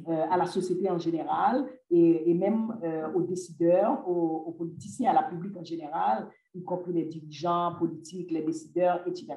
à 0.05 0.37
la 0.37 0.45
société 0.45 0.91
en 0.91 0.99
général 0.99 1.65
et, 1.89 2.29
et 2.29 2.33
même 2.35 2.77
aux 3.15 3.23
décideurs, 3.23 4.07
aux, 4.07 4.43
aux, 4.45 4.51
politiciens, 4.51 5.09
à 5.09 5.13
la 5.13 5.23
public 5.23 5.57
en 5.57 5.63
général, 5.63 6.27
y 6.57 6.63
compris 6.63 6.93
les 6.93 7.05
dirigeants 7.05 7.75
politiques, 7.77 8.31
les 8.31 8.41
décideurs, 8.41 9.01
etc. 9.07 9.35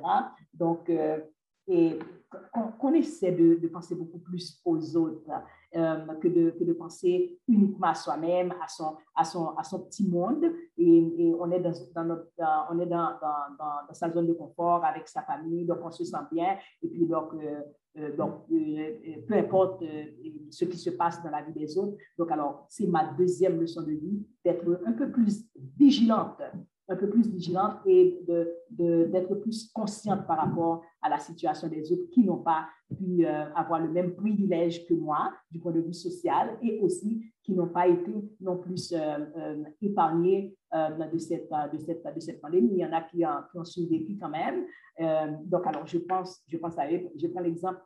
Donc, 0.54 0.90
et 1.70 1.98
qu'on 2.78 2.92
essaie 2.94 3.32
de, 3.32 3.66
penser 3.68 3.94
beaucoup 3.94 4.18
plus 4.18 4.60
aux 4.64 4.96
autres 4.96 5.30
euh, 5.76 6.06
que, 6.20 6.28
de, 6.28 6.50
que, 6.50 6.64
de, 6.64 6.72
penser 6.72 7.38
uniquement 7.46 7.88
à 7.88 7.94
soi-même, 7.94 8.52
à 8.62 8.68
son, 8.68 8.96
à, 9.14 9.24
son, 9.24 9.48
à 9.56 9.62
son 9.62 9.80
petit 9.80 10.08
monde. 10.08 10.44
Et, 10.76 11.34
on 11.38 11.50
est, 11.50 11.60
dans, 11.60 12.04
notre, 12.04 12.28
on 12.70 12.78
est 12.78 12.86
dans, 12.86 13.12
dans, 13.58 13.94
sa 13.94 14.10
zone 14.10 14.26
de 14.26 14.32
confort 14.32 14.84
avec 14.84 15.08
sa 15.08 15.22
famille, 15.22 15.64
donc 15.64 15.78
on 15.82 15.90
se 15.90 16.04
sent 16.04 16.16
bien. 16.32 16.56
Et 16.82 16.88
puis, 16.88 17.06
donc, 17.06 17.34
euh, 17.34 17.62
euh, 17.98 19.22
peu 19.26 19.34
importe 19.34 19.84
ce 20.50 20.64
qui 20.64 20.78
se 20.78 20.90
passe 20.90 21.22
dans 21.22 21.30
la 21.30 21.42
vie 21.42 21.52
des 21.52 21.76
autres. 21.78 21.96
Donc, 22.18 22.30
alors, 22.30 22.66
c'est 22.68 22.86
ma 22.86 23.12
deuxième 23.14 23.60
leçon 23.60 23.82
de 23.82 23.92
vie, 23.92 24.24
d'être 24.44 24.82
un 24.86 24.92
peu 24.92 25.10
plus 25.10 25.44
vigilante 25.76 26.40
un 26.90 26.96
peu 26.96 27.08
plus 27.08 27.28
vigilante 27.28 27.76
et 27.86 28.20
d'être 28.70 29.34
plus 29.36 29.70
consciente 29.72 30.26
par 30.26 30.38
rapport 30.38 30.82
à 31.00 31.08
la 31.08 31.18
situation 31.18 31.68
des 31.68 31.92
autres 31.92 32.10
qui 32.10 32.24
n'ont 32.24 32.42
pas 32.42 32.66
pu 32.98 33.24
euh, 33.24 33.44
avoir 33.54 33.80
le 33.80 33.88
même 33.88 34.14
privilège 34.16 34.86
que 34.86 34.94
moi 34.94 35.32
du 35.50 35.60
point 35.60 35.72
de 35.72 35.80
vue 35.80 35.94
social 35.94 36.58
et 36.62 36.80
aussi 36.80 37.22
qui 37.44 37.52
n'ont 37.54 37.68
pas 37.68 37.86
été 37.86 38.12
non 38.40 38.58
plus 38.58 38.92
euh, 38.92 39.18
euh, 39.36 39.62
épargnés 39.80 40.56
de, 40.72 41.18
cette, 41.18 41.48
de, 41.72 41.78
cette, 41.78 42.14
de 42.14 42.20
cette 42.20 42.40
pandémie. 42.40 42.70
Il 42.72 42.78
y 42.78 42.84
en 42.84 42.92
a 42.92 43.02
qui, 43.02 43.24
ont, 43.24 43.64
survécu 43.64 44.16
quand 44.20 44.28
même. 44.28 44.66
donc, 45.46 45.66
alors, 45.66 45.84
je 45.84 45.98
pense, 45.98 46.44
je 46.46 46.56
pense 46.58 46.78
à. 46.78 46.88
Je 46.88 47.26
prends 47.26 47.40
l'exemple 47.40 47.80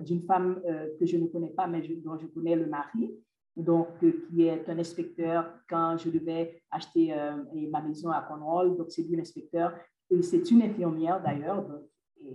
d'une 0.00 0.22
femme 0.22 0.60
que 0.98 1.06
je 1.06 1.16
ne 1.16 1.26
connais 1.26 1.50
pas, 1.50 1.68
mais 1.68 1.80
dont 2.04 2.18
je 2.18 2.26
connais 2.26 2.56
le 2.56 2.66
mari 2.66 3.14
donc 3.56 3.88
euh, 4.02 4.12
qui 4.28 4.44
est 4.44 4.68
un 4.68 4.78
inspecteur 4.78 5.52
quand 5.68 5.96
je 5.98 6.10
devais 6.10 6.62
acheter 6.70 7.12
euh, 7.12 7.36
ma 7.70 7.82
maison 7.82 8.10
à 8.10 8.22
Cornwall. 8.22 8.76
Donc, 8.76 8.90
c'est 8.90 9.02
lui 9.02 9.16
l'inspecteur. 9.16 9.74
Et 10.10 10.22
c'est 10.22 10.50
une 10.50 10.62
infirmière 10.62 11.22
d'ailleurs, 11.22 11.66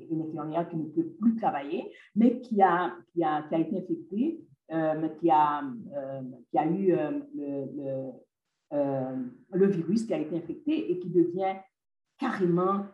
une 0.10 0.22
infirmière 0.22 0.68
qui 0.68 0.78
ne 0.78 0.86
peut 0.86 1.06
plus 1.20 1.36
travailler, 1.36 1.92
mais 2.16 2.40
qui 2.40 2.62
a, 2.62 2.96
qui 3.14 3.24
a, 3.24 3.46
été 3.60 3.78
infectée, 3.78 4.42
euh, 4.72 5.10
qui, 5.20 5.30
a, 5.30 5.64
qui 6.50 6.58
a 6.58 6.66
eu 6.66 6.88
le, 7.36 8.12
le, 8.72 9.32
le, 9.54 9.68
virus, 9.68 10.06
qui 10.06 10.14
a 10.14 10.20
été 10.20 10.36
infecté 10.36 10.92
et 10.92 11.00
qui 11.00 11.10
devient 11.10 11.56
carrément 12.18 12.86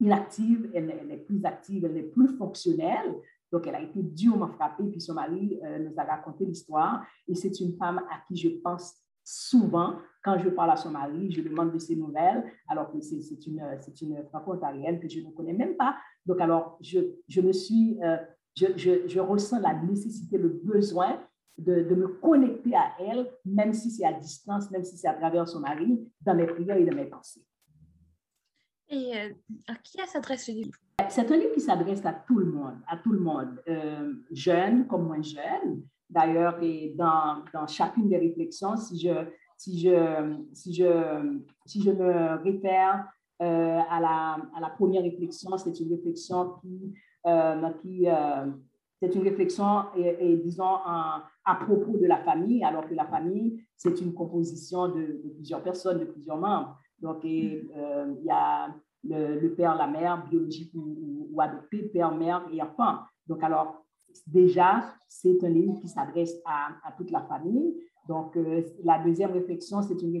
inactive, 0.00 0.70
elle 0.74 1.06
n'est 1.06 1.16
plus 1.16 1.44
active, 1.44 1.84
elle 1.84 1.94
n'est 1.94 2.02
plus 2.02 2.28
fonctionnelle. 2.36 3.14
Donc, 3.52 3.66
elle 3.66 3.74
a 3.74 3.82
été 3.82 4.02
durement 4.02 4.48
frappée, 4.48 4.84
puis 4.84 5.00
son 5.00 5.14
mari 5.14 5.58
euh, 5.64 5.78
nous 5.78 5.94
a 5.96 6.04
raconté 6.04 6.44
l'histoire. 6.44 7.04
Et 7.26 7.34
c'est 7.34 7.60
une 7.60 7.76
femme 7.76 7.98
à 8.10 8.20
qui 8.26 8.36
je 8.36 8.48
pense 8.62 8.94
souvent 9.24 9.96
quand 10.22 10.38
je 10.38 10.48
parle 10.48 10.70
à 10.70 10.76
son 10.76 10.90
mari, 10.90 11.30
je 11.30 11.42
demande 11.42 11.72
de 11.72 11.78
ses 11.78 11.96
nouvelles, 11.96 12.44
alors 12.68 12.90
que 12.90 13.00
c'est 13.00 13.46
une, 13.46 13.62
une 14.02 14.24
franco-ontarienne 14.28 15.00
que 15.00 15.08
je 15.08 15.20
ne 15.20 15.30
connais 15.30 15.52
même 15.52 15.76
pas. 15.76 15.96
Donc, 16.26 16.40
alors, 16.40 16.78
je, 16.80 17.00
je 17.28 17.40
me 17.40 17.52
suis, 17.52 17.98
euh, 18.02 18.16
je, 18.56 18.66
je, 18.76 19.06
je, 19.06 19.20
ressens 19.20 19.60
la 19.60 19.74
nécessité, 19.74 20.38
le 20.38 20.48
besoin 20.48 21.20
de, 21.56 21.82
de 21.82 21.94
me 21.94 22.08
connecter 22.08 22.74
à 22.74 22.92
elle, 23.00 23.30
même 23.44 23.72
si 23.72 23.90
c'est 23.90 24.04
à 24.04 24.12
distance, 24.12 24.70
même 24.70 24.84
si 24.84 24.96
c'est 24.96 25.08
à 25.08 25.14
travers 25.14 25.46
son 25.48 25.60
mari, 25.60 25.98
dans 26.22 26.34
mes 26.34 26.46
prières 26.46 26.76
et 26.76 26.84
dans 26.84 26.96
mes 26.96 27.06
pensées. 27.06 27.44
Et 28.90 29.16
euh, 29.16 29.28
à 29.66 29.74
qui 29.76 29.98
s'adresse 30.06 30.46
ce 30.46 30.52
livre 30.52 30.72
C'est 31.10 31.30
un 31.30 31.36
livre 31.36 31.52
qui 31.52 31.60
s'adresse 31.60 32.04
à 32.06 32.12
tout 32.12 32.38
le 32.38 32.46
monde, 32.46 32.76
à 32.86 32.96
tout 32.96 33.12
le 33.12 33.20
monde, 33.20 33.60
euh, 33.68 34.14
jeune 34.30 34.86
comme 34.86 35.06
moins 35.06 35.22
jeune. 35.22 35.82
D'ailleurs, 36.08 36.58
dans, 36.96 37.66
chacune 37.66 38.08
des 38.08 38.16
réflexions, 38.16 38.76
si 38.76 38.98
je, 38.98 39.10
me 41.90 42.42
réfère 42.42 43.06
euh, 43.42 43.80
à, 43.90 44.00
la, 44.00 44.70
première 44.70 45.02
réflexion, 45.02 45.58
c'est 45.58 45.78
une 45.80 45.90
réflexion 45.90 46.54
qui, 46.62 46.94
qui 47.82 48.06
c'est 49.00 49.14
une 49.14 49.22
réflexion, 49.22 49.82
disons, 50.42 50.64
à 51.48 51.54
propos 51.60 51.98
de 51.98 52.06
la 52.06 52.18
famille, 52.24 52.64
alors 52.64 52.88
que 52.88 52.94
la 52.94 53.06
famille, 53.06 53.62
c'est 53.76 54.00
une 54.00 54.14
composition 54.14 54.88
de, 54.88 55.22
plusieurs 55.34 55.62
personnes, 55.62 55.98
de 55.98 56.04
plusieurs 56.06 56.38
membres. 56.38 56.78
Donc, 57.00 57.24
euh, 57.24 58.14
il 58.18 58.24
y 58.24 58.30
a 58.30 58.74
le, 59.04 59.48
père, 59.54 59.76
la 59.76 59.86
mère, 59.86 60.26
biologique 60.28 60.72
ou, 60.74 61.40
adopté, 61.40 61.82
père, 61.84 62.14
mère 62.14 62.46
et 62.52 62.60
enfant. 62.60 62.98
Donc, 63.26 63.42
alors, 63.42 63.84
déjà, 64.26 64.94
c'est 65.06 65.42
un 65.44 65.48
livre 65.48 65.78
qui 65.80 65.88
s'adresse 65.88 66.34
à, 66.44 66.92
toute 66.96 67.10
la 67.10 67.22
famille. 67.22 67.76
Donc, 68.08 68.36
euh, 68.36 68.62
la 68.82 68.98
deuxième 68.98 69.32
réflexion, 69.32 69.82
c'est 69.82 70.00
une, 70.02 70.16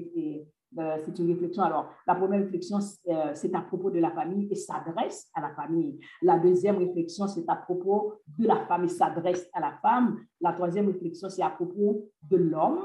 euh, 0.78 0.96
une 1.18 1.32
réflexion. 1.32 1.62
Alors, 1.62 1.90
la 2.06 2.14
première 2.14 2.40
réflexion, 2.40 2.78
c'est 2.80 3.54
à 3.54 3.60
propos 3.62 3.90
de 3.90 3.98
la 3.98 4.12
famille 4.12 4.46
et 4.50 4.54
s'adresse 4.54 5.28
à 5.34 5.40
la 5.40 5.50
famille. 5.54 5.98
La 6.22 6.38
deuxième 6.38 6.78
réflexion, 6.78 7.26
c'est 7.26 7.48
à 7.48 7.56
propos 7.56 8.14
de 8.38 8.46
la 8.46 8.66
femme 8.66 8.84
et 8.84 8.88
s'adresse 8.88 9.48
à 9.52 9.60
la 9.60 9.72
femme. 9.82 10.20
La 10.40 10.52
troisième 10.52 10.86
réflexion, 10.86 11.28
c'est 11.28 11.42
à 11.42 11.50
propos 11.50 12.08
de 12.22 12.36
l'homme, 12.36 12.84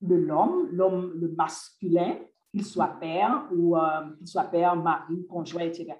de 0.00 0.14
l'homme, 0.14 0.68
l'homme, 0.72 1.12
le 1.14 1.28
masculin, 1.28 2.16
qu'il 2.50 2.64
soit 2.64 2.96
père 3.00 3.46
ou 3.52 3.76
euh, 3.76 4.76
mari, 4.76 5.26
conjoint, 5.28 5.62
etc. 5.62 5.94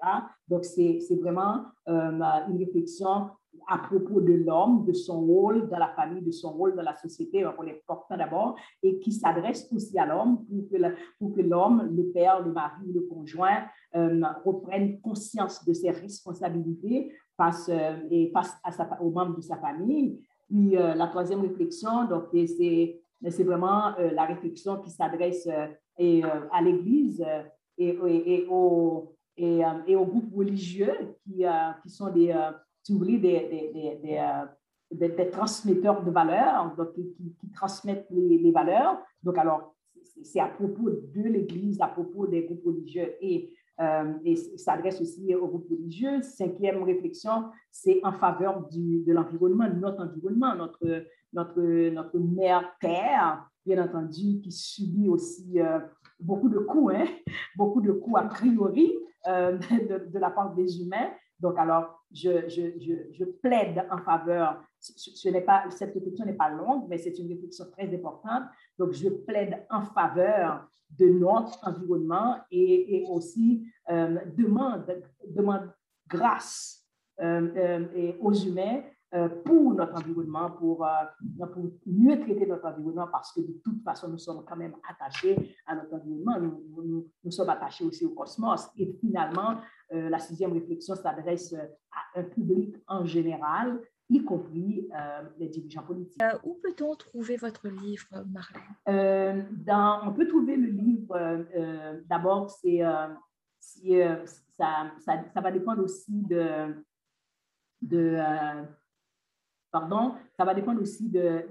Donc, 0.47 0.65
c'est 0.65 0.99
vraiment 1.21 1.65
euh, 1.87 2.19
une 2.49 2.57
réflexion 2.57 3.29
à 3.67 3.77
propos 3.79 4.21
de 4.21 4.33
l'homme, 4.33 4.85
de 4.85 4.93
son 4.93 5.21
rôle 5.21 5.69
dans 5.69 5.77
la 5.77 5.89
famille, 5.89 6.21
de 6.21 6.31
son 6.31 6.51
rôle 6.51 6.75
dans 6.75 6.83
la 6.83 6.95
société, 6.95 7.45
on 7.45 7.63
est 7.65 7.81
important 7.87 8.15
d'abord, 8.15 8.55
et 8.81 8.99
qui 8.99 9.11
s'adresse 9.11 9.67
aussi 9.73 9.97
à 9.97 10.05
l'homme 10.05 10.45
pour 11.19 11.33
que 11.33 11.41
l'homme, 11.41 11.89
le 11.95 12.03
père, 12.11 12.41
le 12.41 12.51
mari, 12.51 12.91
le 12.93 13.01
conjoint 13.01 13.63
euh, 13.95 14.21
reprenne 14.45 14.99
conscience 15.01 15.65
de 15.65 15.73
ses 15.73 15.91
responsabilités 15.91 17.11
face, 17.35 17.69
et 18.11 18.31
face 18.31 18.55
aux 19.01 19.09
membres 19.09 19.37
de 19.37 19.41
sa 19.41 19.57
famille. 19.57 20.19
Puis 20.47 20.71
la 20.71 21.07
troisième 21.07 21.41
réflexion, 21.41 22.05
donc 22.05 22.25
c'est 22.31 22.98
c'est 23.27 23.43
vraiment 23.43 23.95
la 23.97 24.25
réflexion 24.25 24.77
qui 24.77 24.89
s'adresse 24.89 25.47
et, 25.99 26.23
euh, 26.23 26.27
à 26.51 26.61
l'Église 26.61 27.21
euh, 27.21 27.43
et, 27.77 27.97
et, 28.25 28.47
au, 28.49 29.15
et, 29.37 29.63
euh, 29.63 29.99
aux 29.99 30.05
groupes 30.05 30.33
religieux 30.33 30.93
qui, 31.23 31.43
qui 31.83 31.89
sont 31.89 32.09
des, 32.09 32.35
si 32.83 32.93
vous 32.93 32.99
voulez, 32.99 33.19
des, 33.19 33.99
des, 34.91 35.07
des, 35.07 35.29
transmetteurs 35.29 36.03
de 36.03 36.11
valeurs, 36.11 36.75
donc 36.75 36.93
qui, 36.93 37.13
qui, 37.39 37.51
transmettent 37.51 38.07
les, 38.09 38.51
valeurs. 38.51 38.97
Donc, 39.23 39.37
alors, 39.37 39.75
c'est 40.23 40.39
à 40.39 40.47
propos 40.47 40.89
de 40.89 41.21
l'Église, 41.21 41.79
à 41.79 41.87
propos 41.87 42.27
des 42.27 42.43
groupes 42.43 42.65
religieux 42.65 43.15
et, 43.21 43.53
euh, 43.79 44.13
et 44.25 44.35
s'adresse 44.35 44.99
aussi 44.99 45.33
aux 45.35 45.47
groupes 45.47 45.69
religieux. 45.69 46.21
Cinquième 46.21 46.83
réflexion, 46.83 47.45
c'est 47.71 48.01
en 48.03 48.11
faveur 48.11 48.67
du, 48.67 49.03
de 49.05 49.13
l'environnement, 49.13 49.69
notre 49.73 50.03
environnement, 50.03 50.53
notre, 50.53 51.05
notre, 51.33 51.89
notre 51.89 52.17
mère 52.17 52.75
terre, 52.79 53.47
bien 53.65 53.83
entendu, 53.83 54.39
qui 54.41 54.51
subit 54.51 55.09
aussi 55.09 55.59
euh, 55.59 55.79
beaucoup 56.19 56.49
de 56.49 56.59
coups, 56.59 56.93
hein, 56.95 57.05
beaucoup 57.55 57.81
de 57.81 57.91
coups 57.91 58.19
a 58.19 58.23
priori 58.23 58.95
euh, 59.27 59.57
de, 60.11 60.19
la 60.19 60.31
part 60.31 60.53
des 60.55 60.81
humains. 60.81 61.09
Donc, 61.39 61.57
alors, 61.57 62.03
je, 62.11 62.49
je, 62.49 62.79
je, 62.79 62.93
je 63.13 63.23
plaide 63.23 63.85
en 63.89 63.99
faveur, 63.99 64.61
ce, 64.79 65.29
pas, 65.39 65.63
cette 65.69 65.93
réflexion 65.93 66.25
n'est 66.25 66.33
pas 66.33 66.49
longue, 66.49 66.85
mais 66.89 66.97
c'est 66.97 67.17
une 67.17 67.29
réflexion 67.29 67.65
très 67.71 67.93
importante. 67.93 68.43
Donc, 68.77 68.91
je 68.91 69.07
plaide 69.09 69.65
en 69.69 69.83
faveur 69.83 70.67
de 70.97 71.07
notre 71.07 71.59
environnement 71.65 72.37
et, 72.51 72.97
et 72.97 73.05
aussi 73.09 73.65
euh, 73.89 74.17
demande, 74.35 75.03
demande 75.27 75.71
grâce 76.07 76.77
et 77.21 78.15
aux 78.21 78.33
humains 78.33 78.81
pour 79.43 79.73
notre 79.73 79.95
environnement, 79.95 80.51
pour, 80.51 80.85
euh, 80.85 81.45
pour, 81.51 81.63
mieux 81.87 82.19
traiter 82.19 82.45
notre 82.45 82.67
environnement, 82.67 83.07
parce 83.11 83.33
que 83.33 83.41
de 83.41 83.59
toute 83.63 83.81
façon, 83.83 84.07
nous 84.07 84.19
sommes 84.19 84.43
quand 84.47 84.55
même 84.55 84.75
attachés 84.87 85.55
à 85.65 85.75
notre 85.75 85.95
environnement, 85.95 86.39
nous, 86.39 87.07
nous, 87.23 87.31
sommes 87.31 87.49
attachés 87.49 87.83
aussi 87.83 88.05
au 88.05 88.11
cosmos. 88.11 88.69
Et 88.77 88.93
finalement, 88.99 89.57
euh, 89.93 90.09
la 90.09 90.19
sixième 90.19 90.53
réflexion 90.53 90.95
s'adresse 90.95 91.53
à 91.53 92.19
un 92.19 92.23
public 92.23 92.75
en 92.87 93.03
général, 93.03 93.81
y 94.11 94.23
compris 94.23 94.89
les 95.37 95.49
dirigeants 95.49 95.83
politiques. 95.83 96.21
où 96.43 96.59
peut-on 96.63 96.95
trouver 96.95 97.37
votre 97.37 97.67
livre, 97.67 98.07
Marlène? 98.31 99.45
Dans, 99.65 100.07
On 100.07 100.13
peut 100.13 100.27
trouver 100.27 100.55
le 100.55 100.67
livre, 100.67 101.15
d'abord, 102.07 102.49
c'est, 102.49 102.81
ça, 103.59 104.91
ça, 104.99 105.23
ça, 105.31 105.41
va 105.41 105.51
dépendre 105.51 105.83
aussi 105.83 106.23
de, 106.23 106.73
de 107.83 108.17
pardon, 109.71 110.13
ça 110.37 110.45
va 110.45 110.53
dépendre 110.53 110.81
aussi 110.81 111.09
de, 111.09 111.45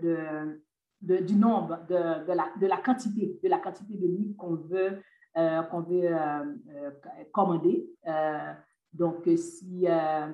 du 1.00 1.34
nombre, 1.36 1.78
de, 1.88 2.26
de, 2.26 2.32
la, 2.32 2.48
de 2.60 2.66
la 2.66 2.76
quantité, 2.78 3.38
de 3.42 3.48
la 3.48 3.58
quantité 3.58 3.96
de 3.96 4.06
livres 4.06 4.36
qu'on 4.36 4.54
veut, 4.54 5.00
euh, 5.36 5.62
veut 5.88 6.04
euh, 6.04 6.44
euh, 6.74 6.90
commander. 7.32 7.88
donc, 8.92 9.28
si, 9.36 9.86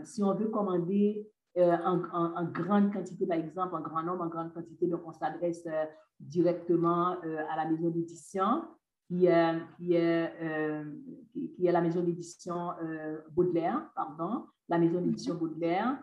si 0.05 0.23
on 0.23 0.35
veut 0.35 0.49
commander 0.49 1.29
en, 1.57 2.03
en, 2.13 2.45
grande 2.47 2.93
quantité, 2.93 3.27
par 3.27 3.39
exemple, 3.39 3.75
en 3.75 3.81
grand 3.81 4.03
nombre, 4.03 4.25
en 4.25 4.29
grande 4.29 4.53
quantité, 4.53 4.87
donc 4.87 5.03
on 5.07 5.13
s'adresse 5.13 5.67
directement 6.19 7.17
à 7.21 7.57
la 7.57 7.67
maison 7.71 7.91
d'édition. 7.91 8.63
qui, 9.07 9.27
qui, 9.77 9.95
est, 9.95 10.33
qui, 11.57 11.67
est 11.67 11.73
la 11.73 11.83
maison 11.83 12.03
d'édition 12.03 12.71
Baudelaire, 13.33 13.91
pardon, 13.95 14.47
la 14.69 14.79
maison 14.79 15.01
d'édition 15.01 15.35
Baudelaire. 15.35 15.99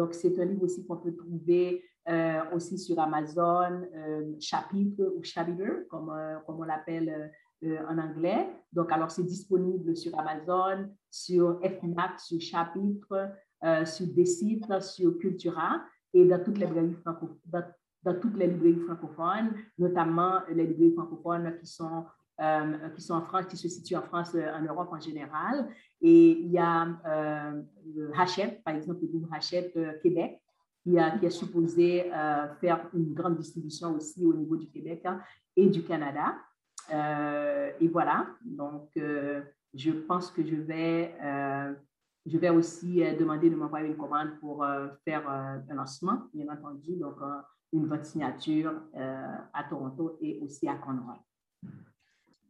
Donc, 0.00 0.14
c'est 0.14 0.38
un 0.40 0.46
livre 0.46 0.62
aussi 0.62 0.86
qu'on 0.86 0.96
peut 0.96 1.14
trouver 1.14 1.84
aussi 2.54 2.78
sur 2.78 2.98
Amazon, 2.98 3.82
chapitre 4.40 5.12
ou 5.14 5.22
chapter, 5.22 5.86
comme, 5.90 6.10
comme 6.46 6.60
on 6.60 6.64
l'appelle 6.64 7.30
en 7.62 7.98
anglais. 7.98 8.48
Donc, 8.72 8.90
alors, 8.90 9.10
c'est 9.10 9.24
disponible 9.24 9.94
sur 9.94 10.18
Amazon, 10.18 10.88
sur 11.10 11.60
FNAC, 11.60 12.18
sur 12.18 12.40
Chapitre, 12.40 13.30
sur 13.84 14.06
des 14.06 14.24
sur 14.24 15.18
Cultura 15.18 15.82
et 16.14 16.24
dans 16.24 16.42
toutes 16.42 16.56
les 16.56 16.66
librairies 16.66 16.96
francophones, 17.02 17.38
dans, 18.02 18.20
toutes 18.20 18.36
les 18.38 18.46
librairies 18.46 18.80
francophones, 18.86 19.52
notamment 19.78 20.40
les 20.48 20.66
librairies 20.66 20.94
francophones 20.94 21.58
qui 21.60 21.66
sont, 21.66 22.06
euh, 22.40 22.88
qui 22.90 23.02
sont 23.02 23.14
en 23.14 23.22
France, 23.22 23.46
qui 23.46 23.56
se 23.56 23.68
situent 23.68 23.96
en 23.96 24.02
France, 24.02 24.34
euh, 24.34 24.52
en 24.54 24.62
Europe 24.62 24.88
en 24.92 25.00
général. 25.00 25.68
Et 26.00 26.30
il 26.30 26.50
y 26.50 26.58
a 26.58 26.88
euh, 27.06 27.62
Hachette, 28.16 28.62
par 28.64 28.74
exemple, 28.74 29.00
le 29.02 29.08
groupe 29.08 29.28
Hachette 29.32 29.76
Québec, 30.02 30.40
qui, 30.82 30.98
a, 30.98 31.16
est 31.22 31.30
supposé 31.30 32.10
faire 32.60 32.88
une 32.94 33.12
grande 33.12 33.36
distribution 33.36 33.94
aussi 33.94 34.24
au 34.24 34.32
niveau 34.32 34.56
du 34.56 34.66
Québec 34.70 35.02
hein, 35.04 35.20
et 35.54 35.68
du 35.68 35.82
Canada. 35.82 36.36
et 36.90 37.88
voilà, 37.88 38.28
donc 38.42 38.88
je 38.96 39.90
pense 39.90 40.30
que 40.30 40.42
je 40.42 40.56
vais 40.56 41.14
je 42.26 42.38
vais 42.38 42.50
aussi 42.50 43.02
euh, 43.02 43.16
demander 43.16 43.50
de 43.50 43.56
m'envoyer 43.56 43.88
une 43.88 43.96
commande 43.96 44.38
pour 44.40 44.62
euh, 44.62 44.88
faire 45.04 45.28
euh, 45.28 45.58
un 45.68 45.74
lancement, 45.74 46.22
bien 46.34 46.48
entendu, 46.48 46.96
donc 46.96 47.16
une 47.72 47.86
vente 47.86 48.04
signature 48.04 48.72
à 48.94 49.64
Toronto 49.68 50.18
et 50.20 50.40
aussi 50.42 50.68
à 50.68 50.74
Conroy. 50.74 51.16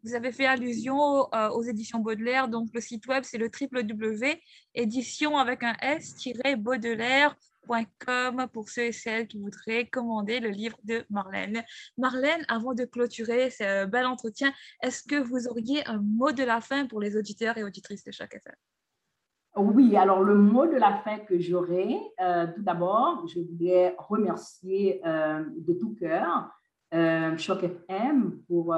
Vous 0.02 0.14
avez 0.14 0.32
fait 0.32 0.46
allusion 0.46 0.96
aux 0.96 1.62
éditions 1.62 1.98
Baudelaire, 1.98 2.48
donc 2.48 2.70
le 2.72 2.80
site 2.80 3.06
web 3.06 3.24
c'est 3.24 3.38
le 3.38 3.48
www.édition 3.48 5.36
avec 5.36 5.62
un 5.62 5.74
s-baudelaire.com 5.82 8.46
pour 8.52 8.70
ceux 8.70 8.84
et 8.84 8.92
celles 8.92 9.28
qui 9.28 9.38
voudraient 9.38 9.86
commander 9.86 10.40
le 10.40 10.48
livre 10.48 10.78
de 10.84 11.04
Marlène. 11.10 11.62
Marlène, 11.98 12.44
avant 12.48 12.74
de 12.74 12.84
clôturer 12.84 13.50
ce 13.50 13.84
bel 13.84 14.06
entretien, 14.06 14.52
est-ce 14.82 15.02
que 15.02 15.16
vous 15.16 15.48
auriez 15.48 15.86
un 15.86 15.98
mot 15.98 16.32
de 16.32 16.44
la 16.44 16.60
fin 16.60 16.86
pour 16.86 17.00
les 17.00 17.16
auditeurs 17.16 17.58
et 17.58 17.64
auditrices 17.64 18.04
de 18.04 18.12
chaque 18.12 18.34
FM? 18.34 18.54
Oui, 19.56 19.96
alors 19.96 20.22
le 20.22 20.36
mot 20.36 20.66
de 20.66 20.76
la 20.76 20.98
fin 20.98 21.18
que 21.18 21.40
j'aurai, 21.40 22.00
euh, 22.20 22.46
tout 22.54 22.62
d'abord, 22.62 23.26
je 23.26 23.40
voudrais 23.40 23.96
remercier 23.98 25.00
euh, 25.04 25.44
de 25.56 25.72
tout 25.74 25.94
cœur 25.94 26.52
euh, 26.94 27.36
Choc 27.36 27.64
FM 27.64 28.42
pour, 28.46 28.76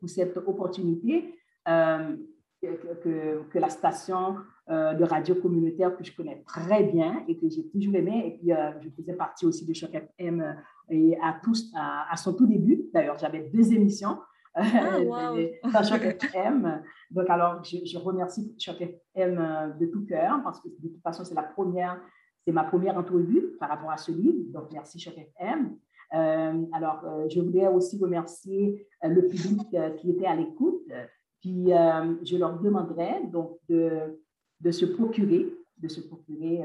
pour 0.00 0.08
cette 0.08 0.36
opportunité 0.36 1.34
que, 1.66 3.42
que, 3.50 3.58
la 3.58 3.68
station 3.68 4.36
de 4.68 5.04
radio 5.04 5.34
communautaire 5.34 5.96
que 5.96 6.04
je 6.04 6.14
connais 6.16 6.42
très 6.46 6.84
bien 6.84 7.22
et 7.28 7.38
que 7.38 7.48
j'ai 7.48 7.68
toujours 7.68 7.94
aimé. 7.94 8.26
Et 8.26 8.38
puis, 8.38 8.50
je 8.82 8.90
faisais 8.90 9.14
partie 9.14 9.46
aussi 9.46 9.66
de 9.66 9.74
Choc 9.74 9.90
FM 9.92 10.56
et 10.90 11.16
à, 11.22 11.38
tous, 11.42 11.72
à 11.76 12.16
son 12.16 12.34
tout 12.34 12.46
début. 12.46 12.84
D'ailleurs, 12.92 13.18
j'avais 13.18 13.50
deux 13.52 13.72
émissions. 13.72 14.18
Ah, 14.54 14.98
wow. 15.04 15.82
Choc 15.82 16.02
FM. 16.02 16.82
Donc, 17.10 17.28
alors, 17.28 17.62
je, 17.64 17.98
remercie 17.98 18.54
Choc 18.58 18.80
FM 18.80 19.38
euh, 19.38 19.68
de 19.70 19.86
tout 19.86 20.06
cœur 20.06 20.40
parce 20.44 20.60
que 20.60 20.68
de 20.68 20.88
toute 20.88 21.02
façon, 21.02 21.24
c'est 21.24 21.34
la 21.34 21.42
première, 21.42 22.00
c'est 22.44 22.52
ma 22.52 22.64
première 22.64 22.96
entrevue 22.96 23.56
par 23.58 23.68
rapport 23.68 23.90
à 23.90 23.96
ce 23.96 24.12
livre. 24.12 24.52
Donc, 24.52 24.68
merci 24.72 24.98
Choc 24.98 25.14
FM. 25.16 25.76
Euh, 26.12 26.64
alors, 26.72 27.04
euh, 27.04 27.28
je 27.28 27.40
voudrais 27.40 27.68
aussi 27.68 27.98
remercier 27.98 28.86
le 29.02 29.26
public 29.26 29.60
qui 29.98 30.10
était 30.10 30.26
à 30.26 30.36
l'écoute. 30.36 30.90
Puis, 31.40 31.66
je 31.66 32.36
leur 32.36 32.58
demanderai 32.58 33.26
donc 33.30 33.58
de, 33.68 34.20
de 34.60 34.70
se 34.70 34.86
procurer, 34.86 35.46
de 35.78 35.88
se 35.88 36.00
procurer 36.00 36.62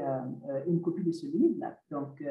une 0.66 0.80
copie 0.80 1.04
de 1.04 1.12
ce 1.12 1.26
livre. 1.26 1.66
Donc, 1.90 2.24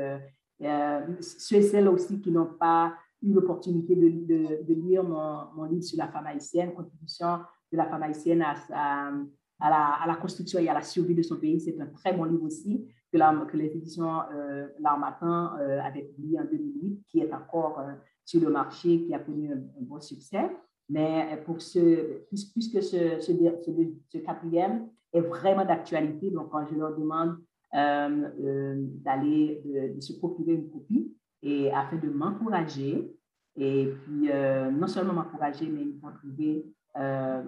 ceux 1.21 1.55
et 1.57 1.61
celles 1.61 1.87
aussi 1.87 2.19
qui 2.19 2.31
n'ont 2.31 2.53
pas 2.59 2.95
eu 3.21 3.33
l'opportunité 3.33 3.95
de, 3.95 4.63
de, 4.63 4.73
lire 4.73 5.03
mon, 5.03 5.45
mon, 5.55 5.65
livre 5.65 5.83
sur 5.83 5.97
la 5.97 6.07
femme 6.07 6.25
haïtienne, 6.25 6.73
contribution 6.73 7.39
de 7.71 7.77
la 7.77 7.85
femme 7.85 8.01
haïtienne 8.01 8.41
à, 8.41 8.55
à, 8.71 9.69
la, 9.69 9.85
à, 10.01 10.07
la, 10.07 10.15
construction 10.15 10.59
et 10.59 10.69
à 10.69 10.73
la 10.73 10.81
survie 10.81 11.13
de 11.13 11.21
son 11.21 11.37
pays. 11.37 11.59
C'est 11.59 11.79
un 11.79 11.87
très 11.87 12.13
bon 12.13 12.23
livre 12.23 12.45
aussi 12.45 12.87
que, 13.11 13.17
la, 13.17 13.33
que 13.51 13.57
éditions 13.57 14.21
euh, 14.33 14.67
euh, 14.77 15.81
avaient 15.81 16.03
publié 16.03 16.39
en 16.39 16.45
2008, 16.45 17.03
qui 17.07 17.19
est 17.19 17.33
encore 17.33 17.79
euh, 17.79 17.93
sur 18.25 18.41
le 18.41 18.49
marché, 18.49 19.03
qui 19.03 19.13
a 19.13 19.19
connu 19.19 19.51
un, 19.51 19.61
bon 19.81 19.99
succès. 19.99 20.49
Mais 20.89 21.41
pour 21.45 21.61
ce, 21.61 22.25
puisque 22.29 22.81
ce, 22.81 23.19
ce, 23.19 24.17
quatrième 24.17 24.87
est 25.13 25.21
vraiment 25.21 25.63
d'actualité, 25.63 26.31
donc 26.31 26.49
quand 26.49 26.65
je 26.65 26.75
leur 26.75 26.97
demande 26.97 27.37
euh, 27.75 28.75
d'aller, 28.75 29.61
de, 29.95 30.01
se 30.01 30.13
procurer 30.13 30.53
une 30.53 30.69
copie, 30.69 31.15
et 31.41 31.71
afin 31.71 31.97
de 31.97 32.09
m'encourager 32.09 33.15
et 33.55 33.87
puis 33.87 34.31
euh, 34.31 34.71
non 34.71 34.87
seulement 34.87 35.13
m'encourager, 35.13 35.67
mais 35.67 35.81
ils 35.81 35.99
vont 35.99 36.11
trouver 36.13 36.65
euh, 36.97 37.43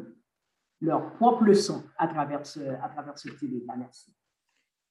leur 0.81 1.13
propre 1.13 1.43
leçon 1.43 1.83
à 1.97 2.07
travers 2.07 2.45
ce, 2.45 2.59
à 2.59 2.91
ce 3.15 3.29
là 3.29 3.75
Merci. 3.77 4.13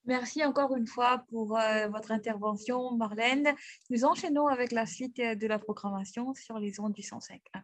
Merci 0.05 0.43
encore 0.43 0.75
une 0.75 0.87
fois 0.87 1.25
pour 1.29 1.57
euh, 1.57 1.87
votre 1.89 2.11
intervention, 2.11 2.91
Marlène. 2.95 3.53
Nous 3.89 4.03
enchaînons 4.03 4.47
avec 4.47 4.71
la 4.71 4.85
suite 4.85 5.17
de 5.17 5.47
la 5.47 5.59
programmation 5.59 6.33
sur 6.33 6.57
les 6.57 6.79
ondes 6.79 6.93
du 6.93 7.01
105.1. 7.01 7.59